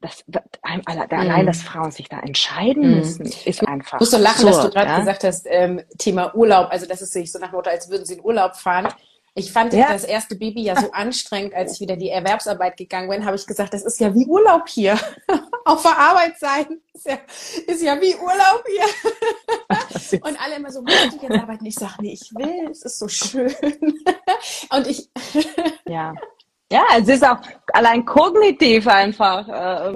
das, 0.00 0.24
allein, 0.62 1.46
dass 1.46 1.62
Frauen 1.62 1.90
sich 1.90 2.08
da 2.08 2.20
entscheiden 2.20 2.88
mhm. 2.88 2.98
müssen, 2.98 3.26
ist 3.26 3.66
einfach. 3.66 3.94
Ich 3.94 4.00
muss 4.00 4.10
so 4.12 4.18
lachen, 4.18 4.46
absurd, 4.46 4.54
dass 4.54 4.64
du 4.64 4.70
gerade 4.70 4.90
ja? 4.90 4.98
gesagt 5.00 5.24
hast, 5.24 5.46
ähm, 5.48 5.82
Thema 5.98 6.34
Urlaub, 6.34 6.68
also 6.70 6.86
das 6.86 7.02
ist 7.02 7.12
sich 7.12 7.32
so 7.32 7.38
nach 7.38 7.52
Motto, 7.52 7.70
als 7.70 7.90
würden 7.90 8.04
sie 8.04 8.14
in 8.14 8.24
Urlaub 8.24 8.56
fahren. 8.56 8.88
Ich 9.34 9.52
fand 9.52 9.72
ja. 9.72 9.92
das 9.92 10.04
erste 10.04 10.34
Baby 10.36 10.62
ja 10.62 10.80
so 10.80 10.90
anstrengend, 10.92 11.54
als 11.54 11.74
ich 11.74 11.80
wieder 11.80 11.94
in 11.94 12.00
die 12.00 12.10
Erwerbsarbeit 12.10 12.76
gegangen 12.76 13.08
bin, 13.08 13.24
habe 13.24 13.36
ich 13.36 13.46
gesagt, 13.46 13.74
das 13.74 13.84
ist 13.84 13.98
ja 14.00 14.14
wie 14.14 14.26
Urlaub 14.26 14.68
hier. 14.68 14.98
Auf 15.64 15.82
der 15.82 15.98
Arbeit 15.98 16.38
sein 16.38 16.80
ist 16.92 17.06
ja, 17.06 17.18
ist 17.66 17.82
ja 17.82 18.00
wie 18.00 18.14
Urlaub 18.16 18.64
hier. 18.66 20.20
Und 20.22 20.40
alle 20.40 20.56
immer 20.56 20.70
so, 20.70 20.82
möchte 20.82 21.16
ich 21.16 21.22
jetzt 21.22 21.38
arbeiten? 21.38 21.66
Ich 21.66 21.74
sage, 21.74 21.94
nee, 22.00 22.12
ich 22.12 22.32
will, 22.34 22.70
es 22.70 22.82
ist 22.82 22.98
so 22.98 23.08
schön. 23.08 23.54
Und 24.70 24.86
ich. 24.86 25.10
Ja. 25.86 26.14
Ja, 26.70 26.84
es 26.98 27.08
ist 27.08 27.26
auch 27.26 27.38
allein 27.72 28.04
kognitiv 28.04 28.86
einfach 28.86 29.48
äh, 29.48 29.90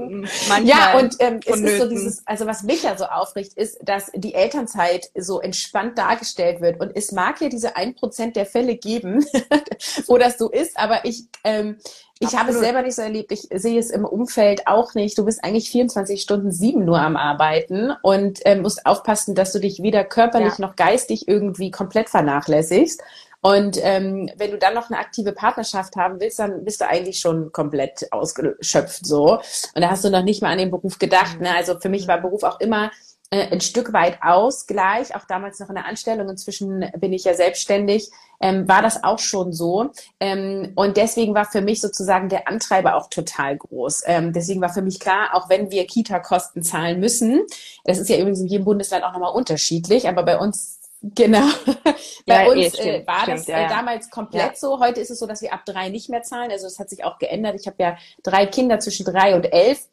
manchmal. 0.48 0.64
Ja, 0.64 0.98
und 0.98 1.16
ähm, 1.18 1.40
es 1.44 1.60
ist 1.60 1.78
so 1.78 1.88
dieses, 1.88 2.26
also 2.26 2.46
was 2.46 2.62
mich 2.62 2.82
ja 2.82 2.96
so 2.96 3.04
aufricht, 3.04 3.52
ist, 3.54 3.78
dass 3.82 4.10
die 4.14 4.32
Elternzeit 4.32 5.10
so 5.14 5.40
entspannt 5.40 5.98
dargestellt 5.98 6.62
wird. 6.62 6.80
Und 6.80 6.92
es 6.94 7.12
mag 7.12 7.42
ja 7.42 7.50
diese 7.50 7.76
ein 7.76 7.94
Prozent 7.94 8.36
der 8.36 8.46
Fälle 8.46 8.76
geben, 8.76 9.22
wo 10.06 10.16
das 10.16 10.38
so 10.38 10.50
ist, 10.50 10.78
aber 10.78 11.04
ich, 11.04 11.24
ähm, 11.44 11.76
ich 12.20 12.36
habe 12.36 12.52
es 12.52 12.60
selber 12.60 12.80
nicht 12.80 12.94
so 12.94 13.02
erlebt. 13.02 13.32
Ich 13.32 13.48
sehe 13.52 13.78
es 13.78 13.90
im 13.90 14.06
Umfeld 14.06 14.66
auch 14.66 14.94
nicht. 14.94 15.18
Du 15.18 15.26
bist 15.26 15.44
eigentlich 15.44 15.70
24 15.70 16.22
Stunden 16.22 16.52
sieben 16.52 16.86
nur 16.86 17.00
am 17.00 17.16
Arbeiten 17.16 17.92
und 18.00 18.40
ähm, 18.44 18.62
musst 18.62 18.86
aufpassen, 18.86 19.34
dass 19.34 19.52
du 19.52 19.58
dich 19.58 19.82
weder 19.82 20.04
körperlich 20.04 20.58
ja. 20.58 20.66
noch 20.66 20.76
geistig 20.76 21.28
irgendwie 21.28 21.70
komplett 21.70 22.08
vernachlässigst. 22.08 23.02
Und 23.42 23.76
ähm, 23.82 24.30
wenn 24.36 24.52
du 24.52 24.58
dann 24.58 24.74
noch 24.74 24.88
eine 24.88 25.00
aktive 25.00 25.32
Partnerschaft 25.32 25.96
haben 25.96 26.20
willst, 26.20 26.38
dann 26.38 26.64
bist 26.64 26.80
du 26.80 26.86
eigentlich 26.86 27.18
schon 27.18 27.50
komplett 27.50 28.10
ausgeschöpft 28.12 29.04
so. 29.04 29.40
Und 29.74 29.82
da 29.82 29.90
hast 29.90 30.04
du 30.04 30.10
noch 30.10 30.22
nicht 30.22 30.42
mal 30.42 30.52
an 30.52 30.58
den 30.58 30.70
Beruf 30.70 30.98
gedacht. 30.98 31.40
Ne? 31.40 31.54
Also 31.54 31.78
für 31.80 31.88
mich 31.88 32.06
war 32.06 32.20
Beruf 32.20 32.44
auch 32.44 32.60
immer 32.60 32.92
äh, 33.30 33.50
ein 33.50 33.60
Stück 33.60 33.92
weit 33.92 34.18
Ausgleich, 34.22 35.16
auch 35.16 35.24
damals 35.24 35.58
noch 35.58 35.70
in 35.70 35.74
der 35.74 35.86
Anstellung. 35.86 36.28
Inzwischen 36.28 36.88
bin 36.98 37.12
ich 37.12 37.24
ja 37.24 37.34
selbstständig. 37.34 38.10
Ähm, 38.40 38.68
war 38.68 38.82
das 38.82 39.02
auch 39.02 39.18
schon 39.18 39.52
so. 39.52 39.90
Ähm, 40.20 40.72
und 40.76 40.96
deswegen 40.96 41.34
war 41.34 41.46
für 41.46 41.62
mich 41.62 41.80
sozusagen 41.80 42.28
der 42.28 42.46
Antreiber 42.46 42.94
auch 42.94 43.08
total 43.08 43.56
groß. 43.56 44.02
Ähm, 44.06 44.32
deswegen 44.32 44.60
war 44.60 44.72
für 44.72 44.82
mich 44.82 45.00
klar, 45.00 45.30
auch 45.32 45.48
wenn 45.48 45.70
wir 45.70 45.86
Kita-Kosten 45.86 46.62
zahlen 46.62 47.00
müssen, 47.00 47.42
das 47.84 47.98
ist 47.98 48.08
ja 48.08 48.18
übrigens 48.18 48.40
in 48.40 48.48
jedem 48.48 48.64
Bundesland 48.66 49.02
auch 49.02 49.12
nochmal 49.12 49.32
unterschiedlich, 49.32 50.08
aber 50.08 50.24
bei 50.24 50.38
uns 50.38 50.81
Genau. 51.02 51.48
Bei 52.26 52.44
ja, 52.44 52.50
uns 52.50 52.58
eh, 52.58 52.70
stimmt, 52.70 52.86
äh, 52.86 53.06
war 53.06 53.22
stimmt, 53.22 53.38
das 53.40 53.46
ja, 53.48 53.66
äh, 53.66 53.68
damals 53.68 54.08
komplett 54.08 54.52
ja. 54.52 54.56
so. 54.56 54.78
Heute 54.78 55.00
ist 55.00 55.10
es 55.10 55.18
so, 55.18 55.26
dass 55.26 55.42
wir 55.42 55.52
ab 55.52 55.64
drei 55.64 55.88
nicht 55.88 56.08
mehr 56.08 56.22
zahlen. 56.22 56.50
Also 56.50 56.66
das 56.66 56.78
hat 56.78 56.90
sich 56.90 57.04
auch 57.04 57.18
geändert. 57.18 57.56
Ich 57.60 57.66
habe 57.66 57.76
ja 57.80 57.96
drei 58.22 58.46
Kinder 58.46 58.78
zwischen 58.78 59.04
drei 59.04 59.34
und 59.34 59.52
elf. 59.52 59.88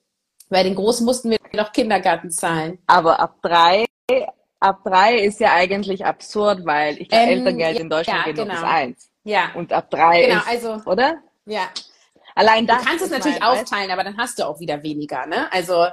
Bei 0.49 0.63
den 0.63 0.75
Großen 0.75 1.05
mussten 1.05 1.31
wir 1.31 1.39
noch 1.53 1.71
Kindergarten 1.71 2.29
zahlen. 2.29 2.79
Aber 2.85 3.19
ab 3.19 3.37
drei, 3.41 3.85
ab 4.59 4.81
drei 4.83 5.17
ist 5.17 5.39
ja 5.39 5.53
eigentlich 5.53 6.05
absurd, 6.05 6.65
weil 6.65 7.01
ich 7.01 7.09
glaube, 7.09 7.23
ähm, 7.23 7.39
Elterngeld 7.39 7.79
in 7.79 7.89
Deutschland 7.89 8.25
geht 8.25 8.35
genau. 8.35 8.53
bis 8.53 8.63
eins. 8.63 9.09
Ja. 9.23 9.51
Und 9.55 9.73
ab 9.73 9.89
drei 9.89 10.25
genau, 10.25 10.39
ist, 10.39 10.47
also, 10.47 10.89
oder? 10.89 11.17
Ja. 11.45 11.69
Allein 12.35 12.67
das. 12.67 12.79
Du 12.79 12.85
kannst 12.85 13.05
es 13.05 13.11
natürlich 13.11 13.39
mein, 13.39 13.49
aufteilen, 13.49 13.91
aber 13.91 14.03
dann 14.03 14.17
hast 14.17 14.39
du 14.39 14.47
auch 14.47 14.59
wieder 14.59 14.81
weniger, 14.83 15.25
ne? 15.25 15.51
Also, 15.51 15.87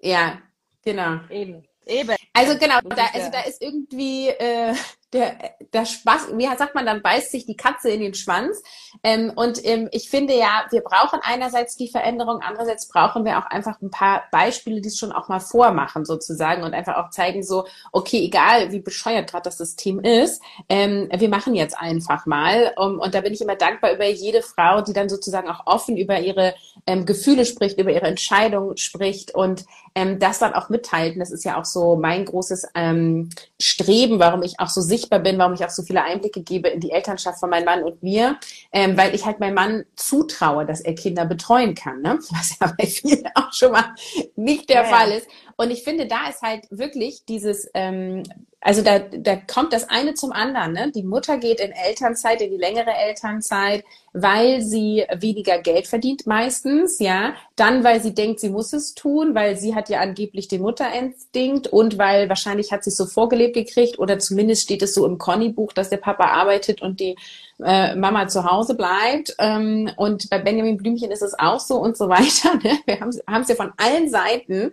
ja, 0.00 0.38
genau. 0.82 1.20
Eben. 1.28 1.66
Eben. 1.86 2.16
Also 2.32 2.58
genau, 2.58 2.80
da, 2.80 3.06
also 3.12 3.30
da 3.30 3.40
ist 3.42 3.60
irgendwie 3.60 4.28
äh, 4.28 4.74
der, 5.14 5.36
der 5.72 5.86
Spaß, 5.86 6.36
wie 6.36 6.46
sagt 6.58 6.74
man, 6.74 6.84
dann 6.84 7.00
beißt 7.00 7.30
sich 7.30 7.46
die 7.46 7.56
Katze 7.56 7.88
in 7.90 8.00
den 8.00 8.14
Schwanz. 8.14 8.62
Ähm, 9.02 9.32
und 9.34 9.64
ähm, 9.64 9.88
ich 9.92 10.10
finde 10.10 10.36
ja, 10.36 10.66
wir 10.70 10.82
brauchen 10.82 11.20
einerseits 11.22 11.76
die 11.76 11.88
Veränderung, 11.88 12.40
andererseits 12.42 12.88
brauchen 12.88 13.24
wir 13.24 13.38
auch 13.38 13.46
einfach 13.46 13.80
ein 13.80 13.90
paar 13.90 14.24
Beispiele, 14.32 14.80
die 14.80 14.88
es 14.88 14.98
schon 14.98 15.12
auch 15.12 15.28
mal 15.28 15.40
vormachen 15.40 16.04
sozusagen 16.04 16.64
und 16.64 16.74
einfach 16.74 16.96
auch 16.96 17.10
zeigen 17.10 17.42
so, 17.44 17.64
okay, 17.92 18.24
egal 18.24 18.72
wie 18.72 18.80
bescheuert 18.80 19.30
gerade 19.30 19.44
das 19.44 19.58
System 19.58 20.00
ist, 20.00 20.42
ähm, 20.68 21.08
wir 21.16 21.28
machen 21.28 21.54
jetzt 21.54 21.78
einfach 21.78 22.26
mal. 22.26 22.72
Um, 22.76 22.98
und 22.98 23.14
da 23.14 23.20
bin 23.20 23.32
ich 23.32 23.40
immer 23.40 23.56
dankbar 23.56 23.92
über 23.92 24.06
jede 24.06 24.42
Frau, 24.42 24.80
die 24.80 24.92
dann 24.92 25.08
sozusagen 25.08 25.48
auch 25.48 25.66
offen 25.66 25.96
über 25.96 26.18
ihre 26.18 26.54
ähm, 26.86 27.06
Gefühle 27.06 27.46
spricht, 27.46 27.78
über 27.78 27.92
ihre 27.92 28.06
Entscheidungen 28.06 28.76
spricht 28.76 29.34
und 29.34 29.64
ähm, 29.94 30.18
das 30.18 30.40
dann 30.40 30.54
auch 30.54 30.68
mitteilt. 30.68 31.14
Und 31.14 31.20
das 31.20 31.30
ist 31.30 31.44
ja 31.44 31.58
auch 31.58 31.64
so 31.64 31.96
mein 31.96 32.24
großes 32.24 32.68
ähm, 32.74 33.30
Streben, 33.60 34.18
warum 34.18 34.42
ich 34.42 34.58
auch 34.58 34.68
so 34.68 34.80
sichtbar 35.04 35.20
bin, 35.20 35.38
warum 35.38 35.54
ich 35.54 35.64
auch 35.64 35.70
so 35.70 35.82
viele 35.82 36.02
Einblicke 36.02 36.42
gebe 36.42 36.68
in 36.68 36.80
die 36.80 36.90
Elternschaft 36.90 37.38
von 37.38 37.50
meinem 37.50 37.64
Mann 37.64 37.82
und 37.82 38.02
mir, 38.02 38.38
ähm, 38.72 38.96
weil 38.96 39.14
ich 39.14 39.24
halt 39.24 39.40
meinem 39.40 39.54
Mann 39.54 39.84
zutraue, 39.96 40.64
dass 40.64 40.80
er 40.80 40.94
Kinder 40.94 41.26
betreuen 41.26 41.74
kann, 41.74 42.00
ne? 42.00 42.18
was 42.30 42.58
ja 42.58 42.72
bei 42.76 42.86
vielen 42.86 43.28
auch 43.34 43.52
schon 43.52 43.72
mal 43.72 43.94
nicht 44.36 44.68
der 44.68 44.82
ja, 44.82 44.84
Fall 44.84 45.12
ist. 45.12 45.28
Und 45.56 45.70
ich 45.70 45.84
finde, 45.84 46.06
da 46.06 46.28
ist 46.28 46.42
halt 46.42 46.66
wirklich 46.70 47.24
dieses, 47.26 47.68
ähm, 47.74 48.22
also 48.60 48.80
da, 48.80 48.98
da 48.98 49.36
kommt 49.36 49.74
das 49.74 49.90
eine 49.90 50.14
zum 50.14 50.32
anderen. 50.32 50.72
Ne? 50.72 50.90
Die 50.90 51.02
Mutter 51.02 51.36
geht 51.36 51.60
in 51.60 51.70
Elternzeit, 51.70 52.40
in 52.40 52.50
die 52.50 52.56
längere 52.56 52.92
Elternzeit, 52.92 53.84
weil 54.14 54.62
sie 54.62 55.04
weniger 55.18 55.58
Geld 55.58 55.86
verdient 55.86 56.26
meistens, 56.26 56.98
ja. 56.98 57.34
Dann, 57.56 57.84
weil 57.84 58.00
sie 58.00 58.14
denkt, 58.14 58.40
sie 58.40 58.48
muss 58.48 58.72
es 58.72 58.94
tun, 58.94 59.34
weil 59.34 59.56
sie 59.56 59.74
hat 59.74 59.90
ja 59.90 60.00
angeblich 60.00 60.48
den 60.48 60.62
Mutterinstinkt 60.62 61.66
und 61.66 61.98
weil 61.98 62.30
wahrscheinlich 62.30 62.72
hat 62.72 62.84
sie 62.84 62.90
es 62.90 62.96
so 62.96 63.04
vorgelebt 63.04 63.54
gekriegt 63.54 63.98
oder 63.98 64.18
zumindest 64.18 64.62
steht 64.62 64.82
es 64.82 64.94
so 64.94 65.04
im 65.04 65.18
Conny-Buch, 65.18 65.74
dass 65.74 65.90
der 65.90 65.98
Papa 65.98 66.24
arbeitet 66.24 66.80
und 66.80 67.00
die 67.00 67.16
äh, 67.62 67.94
Mama 67.94 68.28
zu 68.28 68.50
Hause 68.50 68.76
bleibt. 68.76 69.34
Ähm, 69.38 69.90
und 69.96 70.30
bei 70.30 70.38
Benjamin 70.38 70.78
Blümchen 70.78 71.10
ist 71.10 71.22
es 71.22 71.38
auch 71.38 71.60
so 71.60 71.76
und 71.76 71.98
so 71.98 72.08
weiter. 72.08 72.54
Ne? 72.62 72.78
Wir 72.86 73.00
haben 73.00 73.42
es 73.42 73.48
ja 73.48 73.54
von 73.56 73.72
allen 73.76 74.08
Seiten. 74.08 74.72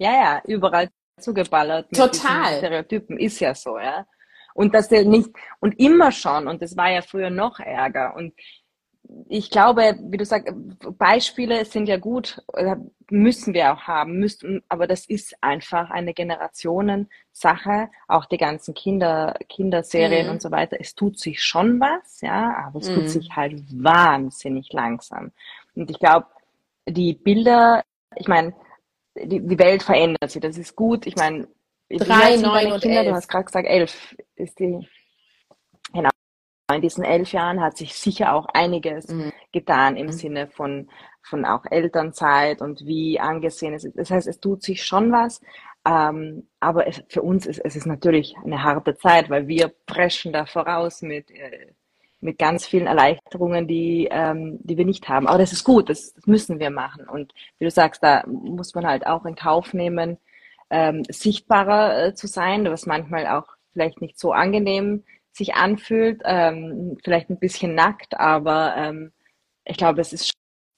Ja, 0.00 0.12
ja, 0.12 0.42
überall 0.46 0.88
zugeballert. 1.18 1.90
Total. 1.92 2.56
Stereotypen 2.56 3.18
ist 3.18 3.38
ja 3.38 3.54
so, 3.54 3.78
ja. 3.78 4.06
Und 4.54 4.74
dass 4.74 4.88
der 4.88 5.04
nicht, 5.04 5.28
und 5.60 5.78
immer 5.78 6.10
schon, 6.10 6.48
und 6.48 6.62
das 6.62 6.74
war 6.76 6.90
ja 6.90 7.02
früher 7.02 7.28
noch 7.28 7.60
ärger. 7.60 8.16
Und 8.16 8.32
ich 9.28 9.50
glaube, 9.50 9.98
wie 10.00 10.16
du 10.16 10.24
sagst, 10.24 10.54
Beispiele 10.98 11.66
sind 11.66 11.86
ja 11.86 11.98
gut, 11.98 12.42
müssen 13.10 13.52
wir 13.52 13.74
auch 13.74 13.82
haben, 13.82 14.18
müssen, 14.18 14.62
aber 14.70 14.86
das 14.86 15.04
ist 15.04 15.36
einfach 15.42 15.90
eine 15.90 16.14
Generationensache, 16.14 17.90
auch 18.08 18.24
die 18.24 18.38
ganzen 18.38 18.72
Kinder, 18.72 19.36
Kinderserien 19.50 20.28
mhm. 20.28 20.32
und 20.32 20.42
so 20.42 20.50
weiter. 20.50 20.78
Es 20.80 20.94
tut 20.94 21.18
sich 21.18 21.42
schon 21.42 21.78
was, 21.78 22.22
ja, 22.22 22.56
aber 22.66 22.80
es 22.80 22.88
mhm. 22.88 22.94
tut 22.94 23.10
sich 23.10 23.36
halt 23.36 23.62
wahnsinnig 23.70 24.72
langsam. 24.72 25.32
Und 25.74 25.90
ich 25.90 25.98
glaube, 25.98 26.26
die 26.86 27.12
Bilder, 27.12 27.84
ich 28.16 28.28
meine, 28.28 28.54
die, 29.24 29.46
die 29.46 29.58
Welt 29.58 29.82
verändert 29.82 30.30
sich. 30.30 30.40
Das 30.40 30.58
ist 30.58 30.76
gut. 30.76 31.06
Ich 31.06 31.16
meine, 31.16 31.48
drei, 31.88 32.36
neun 32.36 32.72
und 32.72 32.82
Kinder, 32.82 33.00
elf. 33.00 33.08
du 33.08 33.14
hast 33.14 33.28
gerade 33.28 33.44
gesagt, 33.44 33.68
elf 33.68 34.16
ist 34.36 34.58
die. 34.58 34.86
Genau. 35.92 36.10
In 36.72 36.82
diesen 36.82 37.04
elf 37.04 37.32
Jahren 37.32 37.60
hat 37.60 37.76
sich 37.76 37.94
sicher 37.94 38.32
auch 38.32 38.46
einiges 38.46 39.08
mhm. 39.08 39.32
getan 39.52 39.96
im 39.96 40.06
mhm. 40.06 40.12
Sinne 40.12 40.46
von, 40.48 40.88
von 41.22 41.44
auch 41.44 41.64
Elternzeit 41.68 42.60
und 42.62 42.86
wie 42.86 43.18
angesehen 43.18 43.74
es 43.74 43.84
ist. 43.84 43.98
Das 43.98 44.10
heißt, 44.10 44.28
es 44.28 44.38
tut 44.38 44.62
sich 44.62 44.84
schon 44.84 45.10
was. 45.10 45.40
Ähm, 45.86 46.48
aber 46.60 46.86
es, 46.86 47.02
für 47.08 47.22
uns 47.22 47.46
ist 47.46 47.58
es 47.58 47.74
ist 47.74 47.86
natürlich 47.86 48.36
eine 48.44 48.62
harte 48.62 48.96
Zeit, 48.96 49.30
weil 49.30 49.48
wir 49.48 49.72
preschen 49.86 50.32
da 50.32 50.44
voraus 50.44 51.00
mit 51.02 51.30
äh, 51.30 51.72
mit 52.20 52.38
ganz 52.38 52.66
vielen 52.66 52.86
Erleichterungen, 52.86 53.66
die, 53.66 54.08
ähm, 54.10 54.58
die 54.62 54.76
wir 54.76 54.84
nicht 54.84 55.08
haben. 55.08 55.26
Aber 55.26 55.38
das 55.38 55.52
ist 55.52 55.64
gut, 55.64 55.88
das, 55.88 56.14
das 56.14 56.26
müssen 56.26 56.58
wir 56.58 56.70
machen. 56.70 57.08
Und 57.08 57.32
wie 57.58 57.64
du 57.64 57.70
sagst, 57.70 58.02
da 58.02 58.24
muss 58.26 58.74
man 58.74 58.86
halt 58.86 59.06
auch 59.06 59.24
in 59.24 59.34
Kauf 59.34 59.72
nehmen, 59.72 60.18
ähm, 60.70 61.02
sichtbarer 61.08 62.06
äh, 62.06 62.14
zu 62.14 62.26
sein, 62.26 62.64
was 62.64 62.86
manchmal 62.86 63.26
auch 63.26 63.46
vielleicht 63.72 64.00
nicht 64.00 64.18
so 64.18 64.32
angenehm 64.32 65.04
sich 65.32 65.54
anfühlt, 65.54 66.22
ähm, 66.24 66.96
vielleicht 67.02 67.30
ein 67.30 67.38
bisschen 67.38 67.74
nackt, 67.74 68.18
aber 68.18 68.74
ähm, 68.76 69.12
ich 69.64 69.76
glaube, 69.76 70.00
es 70.00 70.12
ist 70.12 70.32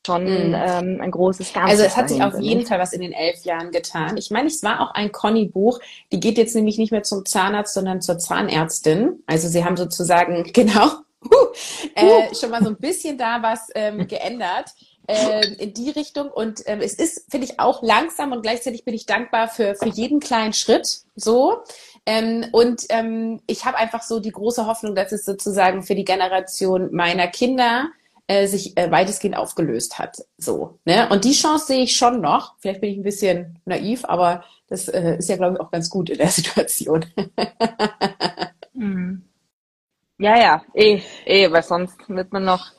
schon 0.06 0.24
mm. 0.24 0.54
ähm, 0.54 1.00
ein 1.00 1.10
großes 1.10 1.52
Ganzes. 1.52 1.72
Also 1.72 1.84
es 1.84 1.96
hat 1.96 2.08
sich 2.08 2.22
auf 2.22 2.38
jeden 2.38 2.66
Fall 2.66 2.78
was 2.78 2.92
in 2.92 3.00
den 3.00 3.12
elf 3.12 3.44
Jahren 3.44 3.70
getan. 3.70 4.16
Ich 4.16 4.30
meine, 4.30 4.48
es 4.48 4.62
war 4.62 4.80
auch 4.80 4.94
ein 4.94 5.12
Conny-Buch. 5.12 5.78
Die 6.10 6.20
geht 6.20 6.38
jetzt 6.38 6.54
nämlich 6.54 6.76
nicht 6.76 6.90
mehr 6.90 7.04
zum 7.04 7.24
Zahnarzt, 7.24 7.74
sondern 7.74 8.00
zur 8.00 8.18
Zahnärztin. 8.18 9.22
Also 9.26 9.48
sie 9.48 9.64
haben 9.64 9.76
sozusagen, 9.76 10.42
genau, 10.52 10.90
uh, 11.24 11.52
äh, 11.94 12.34
schon 12.34 12.50
mal 12.50 12.62
so 12.62 12.70
ein 12.70 12.76
bisschen 12.76 13.18
da 13.18 13.42
was 13.42 13.68
ähm, 13.74 14.06
geändert. 14.08 14.70
Äh, 15.08 15.54
in 15.54 15.74
die 15.74 15.90
Richtung 15.90 16.30
und 16.30 16.62
ähm, 16.66 16.80
es 16.80 16.94
ist, 16.94 17.28
finde 17.28 17.48
ich, 17.48 17.58
auch 17.58 17.82
langsam 17.82 18.30
und 18.30 18.42
gleichzeitig 18.42 18.84
bin 18.84 18.94
ich 18.94 19.04
dankbar 19.04 19.48
für, 19.48 19.74
für 19.74 19.88
jeden 19.88 20.20
kleinen 20.20 20.52
Schritt 20.52 21.00
so. 21.16 21.64
Ähm, 22.06 22.46
und 22.52 22.84
ähm, 22.88 23.40
ich 23.48 23.64
habe 23.64 23.78
einfach 23.78 24.02
so 24.02 24.20
die 24.20 24.30
große 24.30 24.64
Hoffnung, 24.64 24.94
dass 24.94 25.10
es 25.10 25.24
sozusagen 25.24 25.82
für 25.82 25.96
die 25.96 26.04
Generation 26.04 26.94
meiner 26.94 27.26
Kinder 27.26 27.90
äh, 28.28 28.46
sich 28.46 28.76
äh, 28.76 28.90
weitestgehend 28.90 29.36
aufgelöst 29.36 29.98
hat. 29.98 30.24
So, 30.38 30.78
ne? 30.84 31.08
Und 31.10 31.24
die 31.24 31.32
Chance 31.32 31.66
sehe 31.66 31.82
ich 31.82 31.96
schon 31.96 32.20
noch. 32.20 32.54
Vielleicht 32.60 32.80
bin 32.80 32.90
ich 32.90 32.96
ein 32.96 33.02
bisschen 33.02 33.58
naiv, 33.64 34.04
aber 34.04 34.44
das 34.68 34.88
äh, 34.88 35.16
ist 35.18 35.28
ja, 35.28 35.36
glaube 35.36 35.54
ich, 35.54 35.60
auch 35.60 35.70
ganz 35.70 35.90
gut 35.90 36.10
in 36.10 36.18
der 36.18 36.28
Situation. 36.28 37.04
hm. 38.74 39.24
Ja, 40.18 40.38
ja, 40.38 40.62
eh, 40.74 41.00
eh, 41.24 41.50
weil 41.50 41.62
sonst 41.62 41.98
wird 42.08 42.32
man 42.32 42.44
noch. 42.44 42.72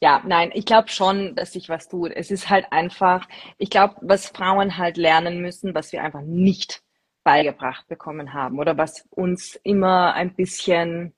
Ja, 0.00 0.22
nein, 0.26 0.50
ich 0.54 0.66
glaube 0.66 0.88
schon, 0.88 1.34
dass 1.34 1.52
sich 1.52 1.68
was 1.68 1.88
tut. 1.88 2.12
Es 2.14 2.30
ist 2.30 2.50
halt 2.50 2.66
einfach, 2.72 3.26
ich 3.58 3.70
glaube, 3.70 3.94
was 4.02 4.28
Frauen 4.28 4.76
halt 4.76 4.96
lernen 4.96 5.40
müssen, 5.40 5.74
was 5.74 5.92
wir 5.92 6.02
einfach 6.02 6.20
nicht 6.20 6.82
beigebracht 7.22 7.88
bekommen 7.88 8.34
haben 8.34 8.58
oder 8.58 8.76
was 8.76 9.06
uns 9.10 9.58
immer 9.62 10.12
ein 10.14 10.34
bisschen 10.34 11.14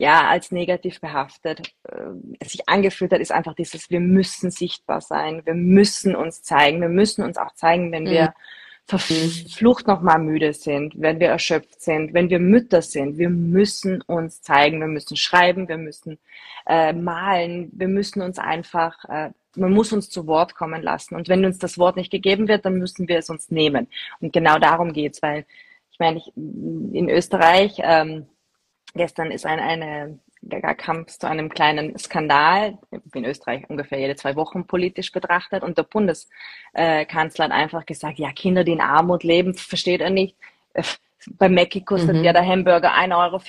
ja, 0.00 0.28
als 0.28 0.50
negativ 0.50 1.00
behaftet 1.00 1.74
äh, 1.84 2.44
sich 2.44 2.66
angefühlt 2.68 3.12
hat, 3.12 3.20
ist 3.20 3.32
einfach 3.32 3.54
dieses, 3.54 3.90
wir 3.90 4.00
müssen 4.00 4.50
sichtbar 4.50 5.02
sein, 5.02 5.42
wir 5.44 5.54
müssen 5.54 6.16
uns 6.16 6.42
zeigen, 6.42 6.80
wir 6.80 6.88
müssen 6.88 7.22
uns 7.22 7.36
auch 7.36 7.52
zeigen, 7.52 7.92
wenn 7.92 8.04
mhm. 8.04 8.10
wir 8.10 8.34
verflucht 8.86 9.86
nochmal 9.86 10.18
müde 10.18 10.52
sind, 10.52 10.94
wenn 10.96 11.20
wir 11.20 11.28
erschöpft 11.28 11.80
sind, 11.80 12.12
wenn 12.12 12.28
wir 12.30 12.40
Mütter 12.40 12.82
sind. 12.82 13.18
Wir 13.18 13.30
müssen 13.30 14.02
uns 14.02 14.42
zeigen, 14.42 14.80
wir 14.80 14.88
müssen 14.88 15.16
schreiben, 15.16 15.68
wir 15.68 15.78
müssen 15.78 16.18
äh, 16.66 16.92
malen, 16.92 17.70
wir 17.72 17.88
müssen 17.88 18.20
uns 18.20 18.38
einfach, 18.38 19.04
äh, 19.08 19.30
man 19.56 19.72
muss 19.72 19.92
uns 19.92 20.10
zu 20.10 20.26
Wort 20.26 20.54
kommen 20.54 20.82
lassen. 20.82 21.14
Und 21.14 21.28
wenn 21.28 21.44
uns 21.44 21.58
das 21.58 21.78
Wort 21.78 21.96
nicht 21.96 22.10
gegeben 22.10 22.48
wird, 22.48 22.64
dann 22.64 22.78
müssen 22.78 23.08
wir 23.08 23.18
es 23.18 23.30
uns 23.30 23.50
nehmen. 23.50 23.86
Und 24.20 24.32
genau 24.32 24.58
darum 24.58 24.92
geht's, 24.92 25.22
weil 25.22 25.46
ich 25.92 25.98
meine, 25.98 26.18
ich, 26.18 26.32
in 26.36 27.08
Österreich 27.08 27.74
ähm, 27.78 28.26
Gestern 28.94 29.30
ist 29.30 29.46
ein, 29.46 29.60
eine, 29.60 30.18
da 30.42 30.74
kam 30.74 31.04
es 31.06 31.18
zu 31.18 31.28
einem 31.28 31.50
kleinen 31.50 31.98
Skandal, 31.98 32.78
in 33.14 33.24
Österreich 33.24 33.68
ungefähr 33.68 33.98
jede 33.98 34.16
zwei 34.16 34.36
Wochen 34.36 34.66
politisch 34.66 35.12
betrachtet, 35.12 35.62
und 35.62 35.78
der 35.78 35.82
Bundeskanzler 35.82 37.44
hat 37.44 37.52
einfach 37.52 37.86
gesagt, 37.86 38.18
ja, 38.18 38.32
Kinder, 38.32 38.64
die 38.64 38.72
in 38.72 38.80
Armut 38.80 39.22
leben, 39.22 39.54
versteht 39.54 40.00
er 40.00 40.10
nicht. 40.10 40.36
Bei 41.32 41.48
Mackie 41.48 41.84
kostet 41.84 42.16
mhm. 42.16 42.24
ja 42.24 42.32
der 42.32 42.46
Hamburger 42.46 42.94
1,40 42.94 43.14
Euro. 43.14 43.40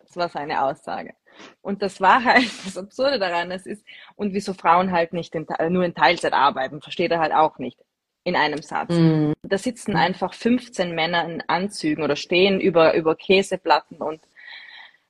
Das 0.00 0.16
war 0.16 0.28
seine 0.28 0.64
Aussage. 0.64 1.14
Und 1.62 1.82
das 1.82 2.00
war 2.00 2.24
halt 2.24 2.50
das 2.64 2.76
Absurde 2.76 3.18
daran. 3.18 3.50
Es 3.52 3.66
ist, 3.66 3.84
und 4.16 4.34
wieso 4.34 4.54
Frauen 4.54 4.90
halt 4.90 5.12
nicht 5.12 5.34
in, 5.34 5.46
nur 5.68 5.84
in 5.84 5.94
Teilzeit 5.94 6.32
arbeiten, 6.32 6.82
versteht 6.82 7.12
er 7.12 7.20
halt 7.20 7.32
auch 7.32 7.58
nicht 7.58 7.78
in 8.24 8.36
einem 8.36 8.62
Satz. 8.62 8.90
Mhm. 8.90 9.34
Da 9.42 9.56
sitzen 9.56 9.96
einfach 9.96 10.34
15 10.34 10.94
Männer 10.94 11.24
in 11.24 11.42
Anzügen 11.46 12.04
oder 12.04 12.16
stehen 12.16 12.60
über, 12.60 12.94
über 12.94 13.16
Käseplatten 13.16 13.98
und, 13.98 14.20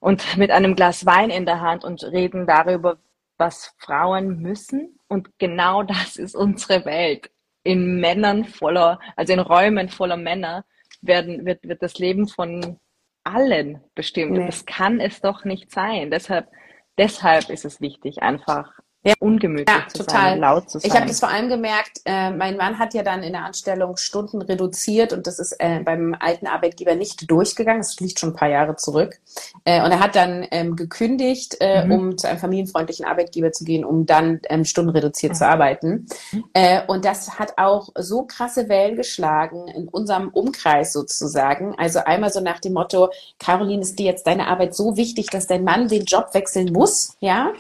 und 0.01 0.37
mit 0.37 0.51
einem 0.51 0.75
Glas 0.75 1.07
Wein 1.07 1.31
in 1.31 1.47
der 1.47 1.61
Hand 1.61 1.85
und 1.85 2.03
reden 2.03 2.47
darüber, 2.47 2.99
was 3.37 3.75
Frauen 3.79 4.41
müssen. 4.41 4.99
Und 5.09 5.39
genau 5.39 5.83
das 5.85 6.17
ist 6.17 6.35
unsere 6.35 6.85
Welt. 6.85 7.31
In 7.63 8.01
Männern 8.01 8.47
voller, 8.47 8.99
also 9.17 9.35
in 9.35 9.39
Räumen 9.39 9.91
voller 9.91 10.17
Männer 10.17 10.65
werden, 11.03 11.45
wird, 11.45 11.63
wird 11.63 11.83
das 11.83 11.99
Leben 11.99 12.27
von 12.27 12.79
allen 13.23 13.85
bestimmt. 13.95 14.33
Nee. 14.33 14.47
Das 14.47 14.65
kann 14.65 14.99
es 14.99 15.21
doch 15.21 15.45
nicht 15.45 15.71
sein. 15.71 16.11
Deshalb, 16.11 16.49
deshalb 16.97 17.51
ist 17.51 17.67
es 17.67 17.83
wichtig, 17.83 18.23
einfach 18.23 18.73
ja. 19.03 19.15
ungemütlich 19.19 19.69
ja, 19.69 19.89
zu 19.89 19.99
total. 19.99 20.21
sein, 20.21 20.41
laut 20.41 20.71
zu 20.71 20.79
sein. 20.79 20.91
Ich 20.91 20.97
habe 20.97 21.07
das 21.07 21.21
vor 21.21 21.31
allem 21.31 21.49
gemerkt, 21.49 22.01
äh, 22.05 22.31
mein 22.31 22.57
Mann 22.57 22.79
hat 22.79 22.93
ja 22.95 23.03
dann 23.03 23.23
in 23.23 23.33
der 23.33 23.45
Anstellung 23.45 23.97
Stunden 23.97 24.43
reduziert 24.43 25.13
und 25.13 25.27
das 25.27 25.39
ist 25.39 25.53
äh, 25.59 25.81
beim 25.81 26.15
alten 26.19 26.47
Arbeitgeber 26.47 26.95
nicht 26.95 27.31
durchgegangen. 27.31 27.81
Das 27.81 27.99
liegt 28.01 28.19
schon 28.19 28.31
ein 28.31 28.37
paar 28.37 28.49
Jahre 28.49 28.77
zurück. 28.77 29.19
Äh, 29.65 29.83
und 29.83 29.91
er 29.91 30.01
hat 30.01 30.17
dann 30.17 30.47
ähm, 30.51 30.77
gekündigt, 30.77 31.57
äh, 31.61 31.85
mhm. 31.85 31.93
um 31.93 32.19
zu 32.19 32.29
einem 32.29 32.39
familienfreundlichen 32.39 33.07
Arbeitgeber 33.07 33.53
zu 33.53 33.65
gehen, 33.65 33.85
um 33.85 34.05
dann 34.05 34.41
ähm, 34.49 34.65
Stunden 34.65 34.91
reduziert 34.91 35.33
mhm. 35.33 35.37
zu 35.37 35.47
arbeiten. 35.47 36.07
Mhm. 36.33 36.45
Äh, 36.53 36.83
und 36.87 37.05
das 37.05 37.39
hat 37.39 37.55
auch 37.57 37.89
so 37.97 38.25
krasse 38.25 38.69
Wellen 38.69 38.97
geschlagen 38.97 39.69
in 39.69 39.89
unserem 39.89 40.29
Umkreis 40.29 40.93
sozusagen. 40.93 41.75
Also 41.79 42.01
einmal 42.01 42.33
so 42.33 42.41
nach 42.41 42.61
dem 42.61 42.75
Motto, 42.75 43.11
Caroline, 43.39 43.83
ist 43.83 43.99
dir 43.99 44.07
jetzt 44.07 44.27
deine 44.27 44.47
Arbeit 44.49 44.75
so 44.75 44.97
wichtig, 44.97 45.29
dass 45.29 45.47
dein 45.47 45.65
Mann 45.65 45.89
den 45.89 46.05
Job 46.05 46.35
wechseln 46.35 46.73
muss? 46.73 47.17
Ja, 47.21 47.53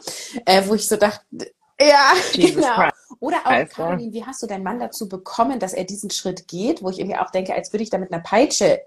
äh, 0.44 0.62
wo 0.66 0.74
ich 0.74 0.87
so 0.87 0.96
dachte, 0.96 1.24
ja, 1.80 2.12
Jesus 2.32 2.56
genau. 2.56 2.74
Christ. 2.74 2.94
Oder 3.20 3.38
auch, 3.44 3.50
also. 3.50 3.74
Caroline, 3.74 4.12
wie 4.12 4.24
hast 4.24 4.42
du 4.42 4.46
deinen 4.46 4.64
Mann 4.64 4.78
dazu 4.78 5.08
bekommen, 5.08 5.58
dass 5.58 5.74
er 5.74 5.84
diesen 5.84 6.10
Schritt 6.10 6.48
geht, 6.48 6.82
wo 6.82 6.90
ich 6.90 6.98
irgendwie 6.98 7.18
auch 7.18 7.30
denke, 7.30 7.54
als 7.54 7.72
würde 7.72 7.82
ich 7.82 7.90
da 7.90 7.98
mit 7.98 8.12
einer 8.12 8.22
Peitsche. 8.22 8.80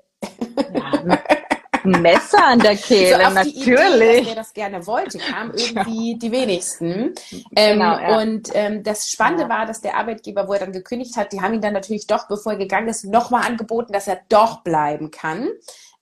Ja, 0.74 1.18
ein 1.84 2.02
Messer 2.02 2.44
an 2.46 2.60
der 2.60 2.76
Kehle, 2.78 3.26
so 3.26 3.34
natürlich. 3.34 3.66
Idee, 3.66 4.20
dass 4.20 4.28
er 4.28 4.36
das 4.36 4.54
gerne 4.54 4.88
wollte, 4.88 5.18
kam 5.18 5.52
irgendwie 5.52 6.18
die 6.18 6.32
wenigsten. 6.32 7.14
Ähm, 7.56 7.80
genau, 7.80 7.98
ja. 7.98 8.22
Und 8.22 8.50
ähm, 8.54 8.84
das 8.84 9.10
Spannende 9.10 9.44
ja. 9.44 9.50
war, 9.50 9.66
dass 9.66 9.82
der 9.82 9.98
Arbeitgeber, 9.98 10.48
wo 10.48 10.54
er 10.54 10.60
dann 10.60 10.72
gekündigt 10.72 11.18
hat, 11.18 11.34
die 11.34 11.42
haben 11.42 11.54
ihn 11.54 11.62
dann 11.62 11.74
natürlich 11.74 12.08
doch, 12.08 12.28
bevor 12.28 12.54
er 12.54 12.58
gegangen 12.58 12.88
ist, 12.88 13.04
nochmal 13.04 13.46
angeboten, 13.46 13.92
dass 13.92 14.08
er 14.08 14.22
doch 14.30 14.62
bleiben 14.62 15.12
kann 15.12 15.50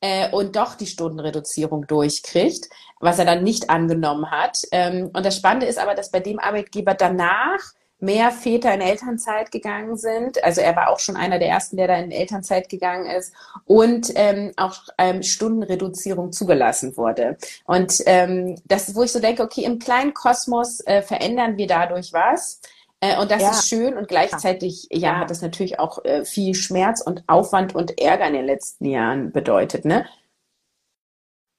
äh, 0.02 0.30
und 0.32 0.56
doch 0.56 0.76
die 0.76 0.88
Stundenreduzierung 0.88 1.88
durchkriegt, 1.88 2.70
was 3.00 3.20
er 3.20 3.26
dann 3.26 3.44
nicht 3.44 3.70
angenommen 3.70 4.30
hat. 4.30 4.60
Ähm, 4.72 5.10
und 5.14 5.26
das 5.26 5.38
Spannende 5.38 5.68
ist 5.68 5.80
aber, 5.80 5.96
dass 5.96 6.12
bei 6.12 6.20
dem 6.20 6.40
Arbeitgeber 6.40 6.94
danach 6.94 7.74
mehr 8.02 8.32
Väter 8.32 8.74
in 8.74 8.82
Elternzeit 8.82 9.52
gegangen 9.52 9.96
sind. 9.96 10.44
Also 10.44 10.60
er 10.60 10.76
war 10.76 10.90
auch 10.90 11.00
schon 11.00 11.16
einer 11.16 11.38
der 11.38 11.50
ersten, 11.50 11.78
der 11.78 11.88
da 11.88 11.96
in 11.98 12.12
Elternzeit 12.12 12.68
gegangen 12.68 13.06
ist 13.06 13.32
und 13.66 14.12
ähm, 14.16 14.52
auch 14.58 14.76
ähm, 14.98 15.22
Stundenreduzierung 15.22 16.32
zugelassen 16.32 16.98
wurde. 16.98 17.38
Und 17.66 18.02
ähm, 18.08 18.60
das 18.66 18.96
wo 18.96 19.04
ich 19.04 19.12
so 19.12 19.20
denke, 19.20 19.44
okay, 19.44 19.64
im 19.64 19.78
kleinen 19.78 20.16
Kosmos 20.16 20.82
äh, 20.82 21.04
verändern 21.04 21.58
wir 21.58 21.68
dadurch 21.68 22.12
was. 22.12 22.60
Äh, 23.02 23.20
und 23.20 23.32
das 23.32 23.42
ja. 23.42 23.50
ist 23.50 23.68
schön 23.68 23.98
und 23.98 24.08
gleichzeitig 24.08 24.88
ja, 24.92 25.18
hat 25.18 25.30
das 25.32 25.42
natürlich 25.42 25.80
auch 25.80 26.06
äh, 26.06 26.24
viel 26.24 26.54
Schmerz 26.54 27.02
und 27.02 27.24
Aufwand 27.28 27.76
und 27.76 28.00
Ärger 28.00 28.28
in 28.28 28.34
den 28.34 28.46
letzten 28.46 28.86
Jahren 28.86 29.32
bedeutet, 29.32 29.86
ne? 29.86 30.06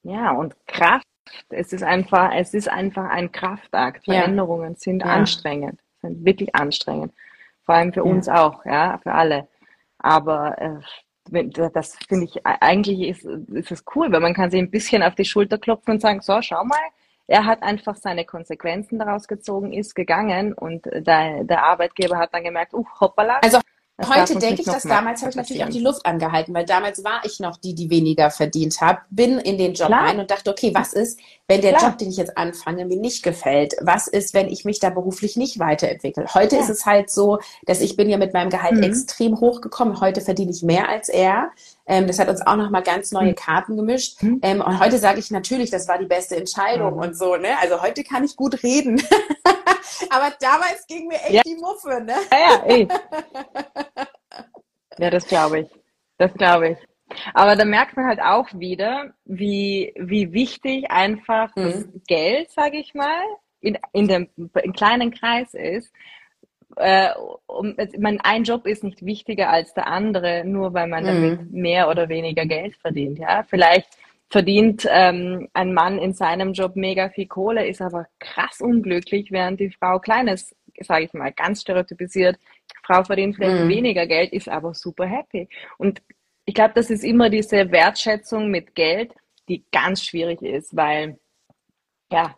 Ja, 0.05 0.33
und 0.33 0.55
Kraft. 0.67 1.05
Es 1.49 1.73
ist 1.73 1.83
einfach, 1.83 2.33
es 2.35 2.55
ist 2.55 2.69
einfach 2.69 3.09
ein 3.09 3.33
Kraftakt. 3.33 4.05
Veränderungen 4.05 4.73
ja. 4.73 4.79
sind 4.79 5.01
ja. 5.01 5.07
anstrengend, 5.07 5.81
sind 6.01 6.25
wirklich 6.25 6.55
anstrengend. 6.55 7.13
Vor 7.65 7.75
allem 7.75 7.93
für 7.93 8.05
uns 8.05 8.29
auch, 8.29 8.65
ja, 8.65 8.99
für 9.03 9.13
alle. 9.13 9.49
Aber 9.99 10.59
äh, 10.59 10.81
das 11.73 11.97
finde 12.09 12.27
ich 12.27 12.45
eigentlich 12.45 13.01
ist, 13.09 13.25
ist 13.25 13.71
es 13.71 13.85
cool, 13.95 14.11
weil 14.13 14.21
man 14.21 14.35
kann 14.35 14.51
sich 14.51 14.61
ein 14.61 14.71
bisschen 14.71 15.03
auf 15.03 15.15
die 15.15 15.25
Schulter 15.25 15.59
klopfen 15.59 15.95
und 15.95 16.01
sagen, 16.01 16.21
so, 16.21 16.41
schau 16.43 16.65
mal, 16.65 16.79
er 17.33 17.47
hat 17.47 17.62
einfach 17.62 17.97
seine 17.97 18.27
Konsequenzen 18.27 18.99
daraus 18.99 19.27
gezogen, 19.27 19.73
ist 19.73 19.95
gegangen 19.95 20.53
und 20.53 20.85
der, 20.85 21.45
der 21.45 21.64
Arbeitgeber 21.64 22.18
hat 22.18 22.35
dann 22.35 22.45
gemerkt, 22.45 22.75
uh, 22.75 22.85
hoppala. 23.01 23.38
Also 23.42 23.59
Heute 24.07 24.37
denke 24.38 24.62
ich 24.62 24.66
das, 24.66 24.83
damals 24.83 25.21
habe 25.21 25.31
ich 25.31 25.37
natürlich 25.37 25.64
auch 25.64 25.68
die 25.68 25.81
Luft 25.81 26.05
angehalten, 26.07 26.55
weil 26.55 26.64
damals 26.64 27.05
war 27.05 27.21
ich 27.25 27.40
noch 27.40 27.57
die, 27.57 27.75
die 27.75 27.90
weniger 27.90 28.31
verdient 28.31 28.81
habe, 28.81 29.01
bin 29.11 29.38
in 29.38 29.59
den 29.59 29.75
Job 29.75 29.88
Klar. 29.88 30.05
rein 30.05 30.18
und 30.18 30.31
dachte, 30.31 30.51
okay, 30.51 30.73
was 30.75 30.92
ist, 30.92 31.21
wenn 31.47 31.61
der 31.61 31.75
Klar. 31.75 31.90
Job, 31.90 31.99
den 31.99 32.09
ich 32.09 32.16
jetzt 32.16 32.37
anfange, 32.37 32.85
mir 32.87 32.99
nicht 32.99 33.23
gefällt? 33.23 33.75
Was 33.81 34.09
ist, 34.09 34.35
wenn 34.35 34.49
ich 34.49 34.64
mich 34.64 34.81
da 34.81 34.90
beruflich 34.90 35.37
nicht 35.37 35.59
weiterentwickle? 35.59 36.27
Heute 36.35 36.57
ja. 36.57 36.62
ist 36.62 36.71
es 36.71 36.87
halt 36.87 37.11
so, 37.11 37.38
dass 37.66 37.81
ich 37.81 37.97
bin 37.97 38.09
ja 38.09 38.16
mit 38.16 38.33
meinem 38.33 38.51
Gehalt 38.51 38.77
mhm. 38.77 38.83
extrem 38.83 39.38
hochgekommen. 39.38 40.01
Heute 40.01 40.21
verdiene 40.21 40.51
ich 40.51 40.62
mehr 40.62 40.88
als 40.88 41.09
er. 41.09 41.51
Ähm, 41.87 42.07
das 42.07 42.18
hat 42.18 42.29
uns 42.29 42.47
auch 42.47 42.57
nochmal 42.57 42.83
ganz 42.83 43.11
neue 43.11 43.31
mhm. 43.31 43.35
Karten 43.35 43.77
gemischt. 43.77 44.23
Mhm. 44.23 44.38
Ähm, 44.42 44.61
und 44.61 44.79
heute 44.79 44.99
sage 44.99 45.18
ich 45.18 45.31
natürlich, 45.31 45.71
das 45.71 45.88
war 45.88 45.99
die 45.99 46.07
beste 46.07 46.37
Entscheidung 46.37 46.95
mhm. 46.95 47.01
und 47.01 47.16
so. 47.16 47.37
Ne? 47.37 47.59
Also 47.61 47.83
heute 47.83 48.05
kann 48.05 48.25
ich 48.25 48.37
gut 48.37 48.62
reden. 48.62 49.03
Aber 50.11 50.33
damals 50.40 50.87
ging 50.87 51.09
mir 51.09 51.21
echt 51.23 51.33
ja. 51.33 51.42
die 51.45 51.57
Muffe. 51.57 52.03
Ne? 52.03 52.14
Ja, 52.31 52.38
ja, 52.38 52.62
ey. 52.64 52.88
ja, 54.99 55.11
das 55.11 55.27
glaube 55.27 55.61
ich. 55.61 55.68
Das 56.18 56.33
glaube 56.35 56.71
ich. 56.71 56.79
Aber 57.35 57.57
da 57.57 57.64
merkt 57.64 57.97
man 57.97 58.07
halt 58.07 58.21
auch 58.21 58.49
wieder, 58.55 59.12
wie, 59.25 59.92
wie 59.97 60.33
wichtig 60.33 60.90
einfach 60.90 61.51
das 61.55 61.87
mhm. 61.87 62.03
Geld, 62.07 62.51
sage 62.51 62.79
ich 62.79 62.95
mal, 62.95 63.23
in, 63.61 63.79
in 63.92 64.09
dem 64.09 64.29
in 64.37 64.73
kleinen 64.73 65.12
Kreis 65.12 65.55
ist, 65.55 65.92
äh, 66.77 67.11
um, 67.47 67.77
mein, 67.99 68.21
ein 68.21 68.45
Job 68.45 68.67
ist 68.67 68.85
nicht 68.85 69.05
wichtiger 69.05 69.51
als 69.51 69.75
der 69.75 69.87
andere, 69.87 70.45
nur 70.45 70.75
weil 70.75 70.87
man 70.87 71.05
damit 71.05 71.41
mhm. 71.43 71.61
mehr 71.61 71.89
oder 71.89 72.09
weniger 72.09 72.47
Geld 72.47 72.77
verdient. 72.77 73.19
Ja, 73.19 73.45
vielleicht 73.49 73.89
verdient 74.31 74.87
ähm, 74.91 75.49
ein 75.53 75.75
Mann 75.75 75.99
in 75.99 76.15
seinem 76.15 76.55
Job 76.55 76.75
mega 76.75 77.11
viel 77.11 77.27
Kohle, 77.27 77.67
ist 77.67 77.83
aber 77.83 78.07
krass 78.19 78.61
unglücklich, 78.61 79.31
während 79.31 79.61
die 79.61 79.71
Frau 79.71 79.99
kleines, 79.99 80.57
sage 80.81 81.05
ich 81.05 81.13
mal, 81.13 81.33
ganz 81.33 81.61
stereotypisiert, 81.61 82.39
Frau 82.83 83.05
verdient 83.05 83.37
vielleicht 83.37 83.65
mhm. 83.65 83.69
weniger 83.69 84.07
Geld, 84.07 84.33
ist 84.33 84.49
aber 84.49 84.75
super 84.75 85.07
happy. 85.07 85.49
Und 85.79 86.03
ich 86.45 86.55
glaube, 86.55 86.73
das 86.75 86.91
ist 86.91 87.05
immer 87.05 87.31
diese 87.31 87.71
Wertschätzung 87.71 88.51
mit 88.51 88.75
Geld, 88.75 89.15
die 89.49 89.65
ganz 89.71 90.05
schwierig 90.05 90.43
ist, 90.43 90.75
weil 90.75 91.19
ja, 92.11 92.35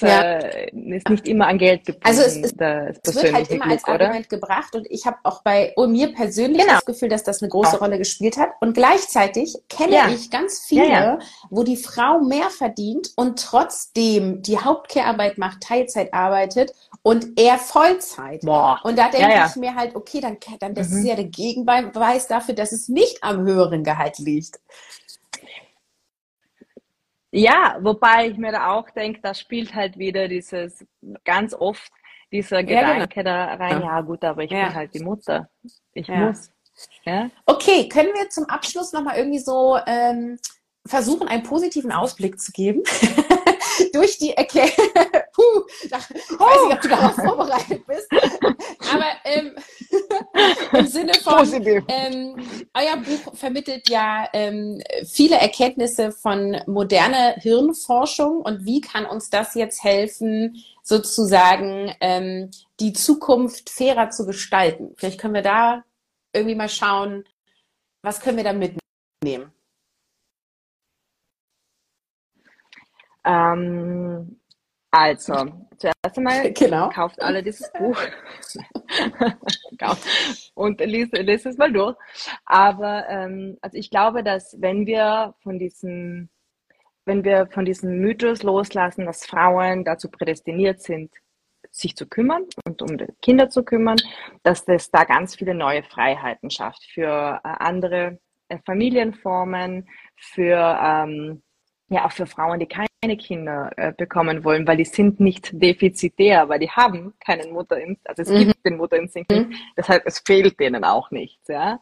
ja. 0.00 0.38
äh, 0.38 0.96
ist 0.96 1.08
nicht 1.08 1.28
immer 1.28 1.46
an 1.46 1.58
Geld 1.58 1.84
gebunden. 1.84 2.06
Also 2.06 2.22
es, 2.22 2.36
ist, 2.36 2.60
es 2.60 3.14
wird 3.14 3.32
halt 3.32 3.50
immer 3.50 3.64
Glück, 3.64 3.72
als 3.72 3.84
Argument 3.84 4.26
oder? 4.26 4.38
gebracht 4.38 4.74
und 4.74 4.86
ich 4.90 5.06
habe 5.06 5.18
auch 5.24 5.42
bei 5.42 5.72
oh, 5.76 5.86
mir 5.86 6.12
persönlich 6.12 6.62
genau. 6.62 6.74
das 6.74 6.84
Gefühl, 6.84 7.08
dass 7.08 7.22
das 7.24 7.42
eine 7.42 7.48
große 7.50 7.78
Rolle 7.78 7.98
gespielt 7.98 8.36
hat. 8.36 8.50
Und 8.60 8.74
gleichzeitig 8.74 9.56
kenne 9.68 9.94
ja. 9.94 10.08
ich 10.08 10.30
ganz 10.30 10.60
viele, 10.60 10.88
ja, 10.88 11.18
wo 11.50 11.62
die 11.62 11.76
Frau 11.76 12.20
mehr 12.20 12.50
verdient 12.50 13.10
und 13.16 13.38
trotzdem 13.38 14.42
die 14.42 14.58
Hauptkehrarbeit 14.58 15.38
macht, 15.38 15.60
Teilzeit 15.62 16.12
arbeitet 16.14 16.72
und 17.02 17.38
er 17.38 17.58
Vollzeit. 17.58 18.42
Boah. 18.42 18.80
Und 18.84 18.98
da 18.98 19.08
denke 19.08 19.44
ich 19.48 19.56
mir 19.56 19.74
halt, 19.74 19.94
okay, 19.94 20.20
dann, 20.20 20.38
dann 20.60 20.74
das 20.74 20.90
mhm. 20.90 20.98
ist 20.98 21.04
ja 21.06 21.16
der 21.16 21.24
Gegenbeweis 21.24 22.26
dafür, 22.28 22.54
dass 22.54 22.72
es 22.72 22.88
nicht 22.88 23.22
am 23.22 23.44
höheren 23.44 23.84
Gehalt 23.84 24.18
liegt. 24.18 24.60
Ja, 27.32 27.78
wobei 27.80 28.28
ich 28.28 28.36
mir 28.36 28.52
da 28.52 28.72
auch 28.72 28.90
denke, 28.90 29.20
da 29.22 29.32
spielt 29.32 29.74
halt 29.74 29.98
wieder 29.98 30.28
dieses 30.28 30.84
ganz 31.24 31.54
oft 31.54 31.90
dieser 32.30 32.62
Gedanke 32.62 33.00
ja, 33.00 33.06
genau. 33.06 33.24
da 33.24 33.54
rein, 33.54 33.82
ja 33.82 34.00
gut, 34.02 34.22
aber 34.22 34.44
ich 34.44 34.50
ja. 34.50 34.66
bin 34.66 34.74
halt 34.74 34.94
die 34.94 35.02
Mutter. 35.02 35.48
Ich 35.94 36.06
ja. 36.06 36.16
muss. 36.16 36.50
Ja? 37.04 37.30
Okay, 37.46 37.88
können 37.88 38.10
wir 38.14 38.28
zum 38.28 38.44
Abschluss 38.44 38.92
nochmal 38.92 39.16
irgendwie 39.16 39.38
so 39.38 39.78
ähm, 39.86 40.38
versuchen, 40.86 41.26
einen 41.26 41.42
positiven 41.42 41.92
Ausblick 41.92 42.38
zu 42.38 42.52
geben? 42.52 42.82
Durch 43.92 44.18
die 44.18 44.30
Erklärung. 44.30 44.70
Puh, 45.34 45.64
ich 45.82 45.90
weiß 45.90 46.66
nicht, 46.66 46.76
ob 46.76 46.80
du 46.80 46.88
darauf 46.88 47.14
vorbereitet 47.14 47.86
bist. 47.86 48.08
Aber 48.92 49.06
ähm, 49.24 49.54
im 50.78 50.86
Sinne 50.86 51.14
von, 51.14 51.48
ähm, 51.88 52.36
euer 52.74 52.96
Buch 52.98 53.34
vermittelt 53.34 53.88
ja 53.88 54.28
ähm, 54.32 54.82
viele 55.06 55.36
Erkenntnisse 55.36 56.12
von 56.12 56.60
moderner 56.66 57.34
Hirnforschung 57.36 58.42
und 58.42 58.64
wie 58.64 58.80
kann 58.80 59.06
uns 59.06 59.30
das 59.30 59.54
jetzt 59.54 59.82
helfen, 59.84 60.62
sozusagen 60.82 61.94
ähm, 62.00 62.50
die 62.80 62.92
Zukunft 62.92 63.70
fairer 63.70 64.10
zu 64.10 64.26
gestalten? 64.26 64.94
Vielleicht 64.96 65.20
können 65.20 65.34
wir 65.34 65.42
da 65.42 65.84
irgendwie 66.32 66.56
mal 66.56 66.68
schauen, 66.68 67.24
was 68.02 68.20
können 68.20 68.36
wir 68.36 68.44
da 68.44 68.52
mitnehmen? 68.52 69.52
Ähm, 73.24 74.40
also, 74.94 75.46
zuerst 75.78 76.18
einmal 76.18 76.52
genau. 76.54 76.90
kauft 76.90 77.20
alle 77.22 77.42
dieses 77.42 77.72
Buch 77.72 77.98
und 80.54 80.80
liest, 80.80 81.16
liest 81.16 81.46
es 81.46 81.56
mal 81.56 81.72
durch. 81.72 81.96
Aber 82.44 83.08
ähm, 83.08 83.56
also 83.62 83.78
ich 83.78 83.88
glaube, 83.88 84.22
dass 84.22 84.60
wenn 84.60 84.84
wir 84.86 85.34
von 85.42 85.58
diesem, 85.58 86.28
wenn 87.06 87.24
wir 87.24 87.46
von 87.46 87.64
diesem 87.64 88.00
Mythos 88.00 88.42
loslassen, 88.42 89.06
dass 89.06 89.24
Frauen 89.24 89.84
dazu 89.84 90.10
prädestiniert 90.10 90.82
sind, 90.82 91.10
sich 91.70 91.96
zu 91.96 92.06
kümmern 92.06 92.44
und 92.66 92.82
um 92.82 92.98
die 92.98 93.06
Kinder 93.22 93.48
zu 93.48 93.64
kümmern, 93.64 93.96
dass 94.42 94.66
das 94.66 94.90
da 94.90 95.04
ganz 95.04 95.36
viele 95.36 95.54
neue 95.54 95.82
Freiheiten 95.82 96.50
schafft 96.50 96.84
für 96.84 97.40
äh, 97.42 97.48
andere 97.48 98.20
äh, 98.48 98.58
Familienformen, 98.66 99.88
für 100.16 100.78
ähm, 100.82 101.42
ja 101.92 102.06
auch 102.06 102.12
für 102.12 102.26
Frauen, 102.26 102.60
die 102.60 102.66
keine 102.66 103.16
Kinder 103.16 103.70
äh, 103.76 103.92
bekommen 103.92 104.44
wollen, 104.44 104.66
weil 104.66 104.76
die 104.76 104.84
sind 104.84 105.20
nicht 105.20 105.50
defizitär, 105.52 106.48
weil 106.48 106.60
die 106.60 106.70
haben 106.70 107.14
keinen 107.24 107.52
Mutterinstinkt, 107.52 108.08
also 108.08 108.22
es 108.22 108.30
mhm. 108.30 108.48
gibt 108.48 108.64
den 108.66 108.76
Mutterinstinkt 108.76 109.30
nicht, 109.30 109.48
mhm. 109.48 109.54
deshalb 109.76 110.06
es 110.06 110.20
fehlt 110.20 110.58
denen 110.60 110.84
auch 110.84 111.10
nichts, 111.10 111.48
ja. 111.48 111.80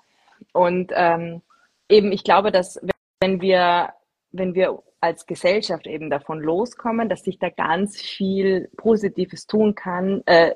Und 0.53 0.92
ähm, 0.94 1.42
eben, 1.88 2.12
ich 2.12 2.25
glaube, 2.25 2.51
dass 2.51 2.81
wenn 3.20 3.40
wir, 3.40 3.90
wenn 4.33 4.55
wir 4.55 4.83
als 5.01 5.27
Gesellschaft 5.27 5.87
eben 5.87 6.11
davon 6.11 6.40
loskommen, 6.40 7.09
dass 7.09 7.25
sich 7.25 7.38
da 7.38 7.51
ganz 7.51 8.01
viel 8.01 8.70
Positives 8.77 9.46
tun 9.46 9.75
kann, 9.75 10.23
äh, 10.27 10.55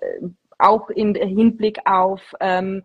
auch 0.59 0.91
im 0.91 1.15
Hinblick 1.15 1.81
auf 1.87 2.35
ähm, 2.41 2.85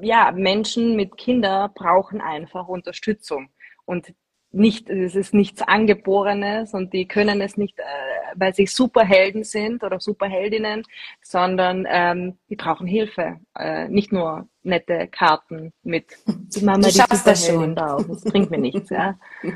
ja, 0.00 0.32
Menschen 0.32 0.96
mit 0.96 1.16
Kindern 1.16 1.70
brauchen 1.74 2.20
einfach 2.20 2.68
Unterstützung. 2.68 3.50
Und 3.84 4.12
nicht, 4.56 4.90
es 4.90 5.14
ist 5.14 5.34
nichts 5.34 5.62
Angeborenes 5.62 6.72
und 6.74 6.92
die 6.92 7.06
können 7.06 7.40
es 7.40 7.56
nicht, 7.56 7.78
äh, 7.78 7.82
weil 8.34 8.54
sie 8.54 8.66
Superhelden 8.66 9.44
sind 9.44 9.84
oder 9.84 10.00
Superheldinnen, 10.00 10.82
sondern 11.22 11.86
ähm, 11.88 12.38
die 12.48 12.56
brauchen 12.56 12.86
Hilfe. 12.86 13.36
Äh, 13.58 13.88
nicht 13.88 14.12
nur 14.12 14.48
nette 14.62 15.08
Karten 15.08 15.72
mit 15.82 16.06
die 16.26 16.64
Mama, 16.64 16.78
du 16.78 16.88
die 16.88 16.98
schaffst 16.98 17.26
das 17.26 17.46
schon. 17.46 17.74
drauf. 17.74 18.04
Das 18.08 18.24
bringt 18.24 18.50
mir 18.50 18.58
nichts, 18.58 18.90
ja. 18.90 19.18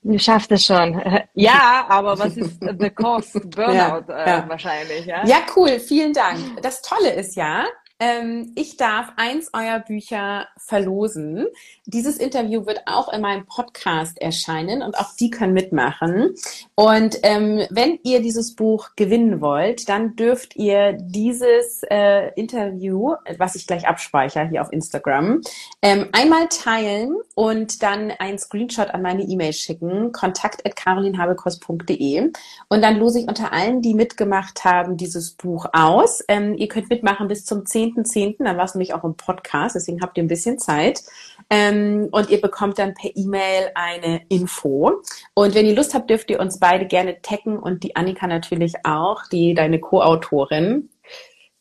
Du 0.00 0.18
schaffst 0.18 0.50
das 0.50 0.64
schon. 0.64 1.02
Ja, 1.34 1.84
aber 1.86 2.18
was 2.18 2.34
ist 2.34 2.64
the 2.78 2.88
cost? 2.88 3.34
Burnout 3.50 3.74
ja, 3.74 4.04
ja. 4.08 4.38
Äh, 4.38 4.48
wahrscheinlich, 4.48 5.04
ja. 5.04 5.26
Ja, 5.26 5.40
cool. 5.54 5.78
Vielen 5.80 6.14
Dank. 6.14 6.38
Das 6.62 6.80
Tolle 6.80 7.12
ist 7.12 7.36
ja, 7.36 7.66
ähm, 8.00 8.52
ich 8.54 8.76
darf 8.76 9.12
eins 9.16 9.50
eurer 9.52 9.80
Bücher 9.80 10.46
verlosen. 10.56 11.46
Dieses 11.84 12.18
Interview 12.18 12.64
wird 12.64 12.82
auch 12.86 13.12
in 13.12 13.20
meinem 13.20 13.44
Podcast 13.46 14.20
erscheinen 14.20 14.82
und 14.82 14.96
auch 14.96 15.16
die 15.18 15.30
können 15.30 15.52
mitmachen. 15.52 16.36
Und 16.76 17.18
ähm, 17.24 17.66
wenn 17.70 17.98
ihr 18.04 18.22
dieses 18.22 18.54
Buch 18.54 18.90
gewinnen 18.94 19.40
wollt, 19.40 19.88
dann 19.88 20.14
dürft 20.14 20.54
ihr 20.54 20.92
dieses 20.92 21.82
äh, 21.90 22.30
Interview, 22.34 23.16
was 23.36 23.56
ich 23.56 23.66
gleich 23.66 23.88
abspeichere 23.88 24.48
hier 24.48 24.62
auf 24.62 24.72
Instagram, 24.72 25.40
ähm, 25.82 26.08
einmal 26.12 26.46
teilen 26.48 27.16
und 27.34 27.82
dann 27.82 28.12
einen 28.12 28.38
Screenshot 28.38 28.90
an 28.90 29.02
meine 29.02 29.22
E-Mail 29.22 29.52
schicken, 29.52 30.12
kontakt.carolinhabekost.de 30.12 32.30
und 32.68 32.82
dann 32.82 32.98
lose 32.98 33.18
ich 33.20 33.28
unter 33.28 33.52
allen, 33.52 33.82
die 33.82 33.94
mitgemacht 33.94 34.64
haben, 34.64 34.96
dieses 34.96 35.32
Buch 35.32 35.66
aus. 35.72 36.22
Ähm, 36.28 36.54
ihr 36.56 36.68
könnt 36.68 36.90
mitmachen 36.90 37.26
bis 37.26 37.44
zum 37.44 37.66
10. 37.66 37.87
10.10., 37.96 38.44
dann 38.44 38.56
war 38.56 38.64
es 38.64 38.74
nämlich 38.74 38.94
auch 38.94 39.04
im 39.04 39.16
Podcast, 39.16 39.74
deswegen 39.74 40.00
habt 40.00 40.16
ihr 40.16 40.24
ein 40.24 40.28
bisschen 40.28 40.58
Zeit. 40.58 41.02
Ähm, 41.50 42.08
und 42.10 42.30
ihr 42.30 42.40
bekommt 42.40 42.78
dann 42.78 42.94
per 42.94 43.10
E-Mail 43.14 43.70
eine 43.74 44.22
Info. 44.28 45.02
Und 45.34 45.54
wenn 45.54 45.66
ihr 45.66 45.74
Lust 45.74 45.94
habt, 45.94 46.10
dürft 46.10 46.30
ihr 46.30 46.40
uns 46.40 46.58
beide 46.58 46.86
gerne 46.86 47.20
taggen 47.22 47.58
und 47.58 47.82
die 47.82 47.96
Annika 47.96 48.26
natürlich 48.26 48.74
auch, 48.84 49.26
die 49.30 49.54
deine 49.54 49.80
Co-Autorin. 49.80 50.90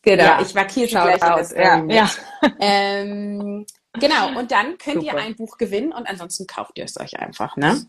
Genau, 0.02 0.24
ja, 0.24 0.42
ich 0.42 0.54
markiere 0.54 0.88
schon 0.88 1.02
gleich 1.02 1.24
aus. 1.24 1.52
Ja, 1.52 1.84
ja. 1.86 2.10
Ähm, 2.60 3.66
genau, 3.94 4.40
und 4.40 4.52
dann 4.52 4.78
könnt 4.78 5.02
Super. 5.02 5.06
ihr 5.06 5.18
ein 5.18 5.36
Buch 5.36 5.58
gewinnen 5.58 5.92
und 5.92 6.08
ansonsten 6.08 6.48
kauft 6.48 6.78
ihr 6.78 6.86
es 6.86 7.00
euch 7.00 7.20
einfach, 7.20 7.58
ne? 7.58 7.86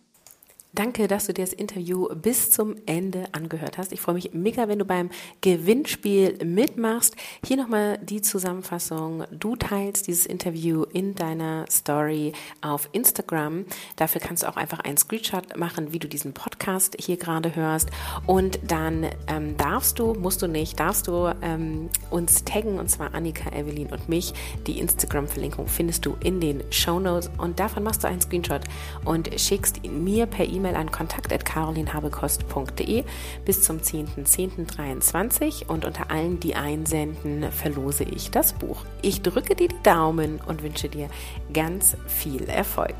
Danke, 0.74 1.08
dass 1.08 1.26
du 1.26 1.32
dir 1.32 1.44
das 1.44 1.54
Interview 1.54 2.08
bis 2.14 2.50
zum 2.50 2.76
Ende 2.84 3.24
angehört 3.32 3.78
hast. 3.78 3.90
Ich 3.90 4.02
freue 4.02 4.14
mich 4.16 4.34
mega, 4.34 4.68
wenn 4.68 4.78
du 4.78 4.84
beim 4.84 5.08
Gewinnspiel 5.40 6.44
mitmachst. 6.44 7.16
Hier 7.44 7.56
nochmal 7.56 7.98
die 8.02 8.20
Zusammenfassung. 8.20 9.24
Du 9.30 9.56
teilst 9.56 10.06
dieses 10.06 10.26
Interview 10.26 10.82
in 10.84 11.14
deiner 11.14 11.64
Story 11.70 12.32
auf 12.60 12.90
Instagram. 12.92 13.64
Dafür 13.96 14.20
kannst 14.20 14.42
du 14.42 14.46
auch 14.46 14.56
einfach 14.56 14.80
einen 14.80 14.98
Screenshot 14.98 15.56
machen, 15.56 15.92
wie 15.92 15.98
du 15.98 16.06
diesen 16.06 16.34
Podcast 16.34 16.96
hier 17.00 17.16
gerade 17.16 17.56
hörst. 17.56 17.88
Und 18.26 18.60
dann 18.66 19.06
ähm, 19.26 19.56
darfst 19.56 19.98
du, 19.98 20.12
musst 20.12 20.42
du 20.42 20.48
nicht, 20.48 20.78
darfst 20.78 21.08
du 21.08 21.34
ähm, 21.40 21.88
uns 22.10 22.44
taggen, 22.44 22.78
und 22.78 22.90
zwar 22.90 23.14
Annika, 23.14 23.50
Evelyn 23.56 23.90
und 23.90 24.10
mich. 24.10 24.34
Die 24.66 24.78
Instagram-Verlinkung 24.80 25.66
findest 25.66 26.04
du 26.04 26.16
in 26.22 26.40
den 26.40 26.62
Show 26.70 27.00
Notes. 27.00 27.30
Und 27.38 27.58
davon 27.58 27.82
machst 27.82 28.04
du 28.04 28.08
einen 28.08 28.20
Screenshot 28.20 28.60
und 29.06 29.30
schickst 29.40 29.82
ihn 29.82 30.04
mir 30.04 30.26
per 30.26 30.44
E-Mail 30.44 30.57
E-Mail 30.58 30.76
an 30.76 30.90
kontakt.carolinhabekost.de 30.90 33.04
bis 33.44 33.62
zum 33.62 33.78
10.10.23 33.78 35.66
und 35.66 35.84
unter 35.84 36.10
allen, 36.10 36.40
die 36.40 36.56
einsenden, 36.56 37.52
verlose 37.52 38.04
ich 38.04 38.30
das 38.30 38.52
Buch. 38.52 38.84
Ich 39.02 39.22
drücke 39.22 39.54
dir 39.54 39.68
die 39.68 39.82
Daumen 39.82 40.40
und 40.46 40.62
wünsche 40.62 40.88
dir 40.88 41.08
ganz 41.52 41.96
viel 42.06 42.48
Erfolg. 42.48 42.94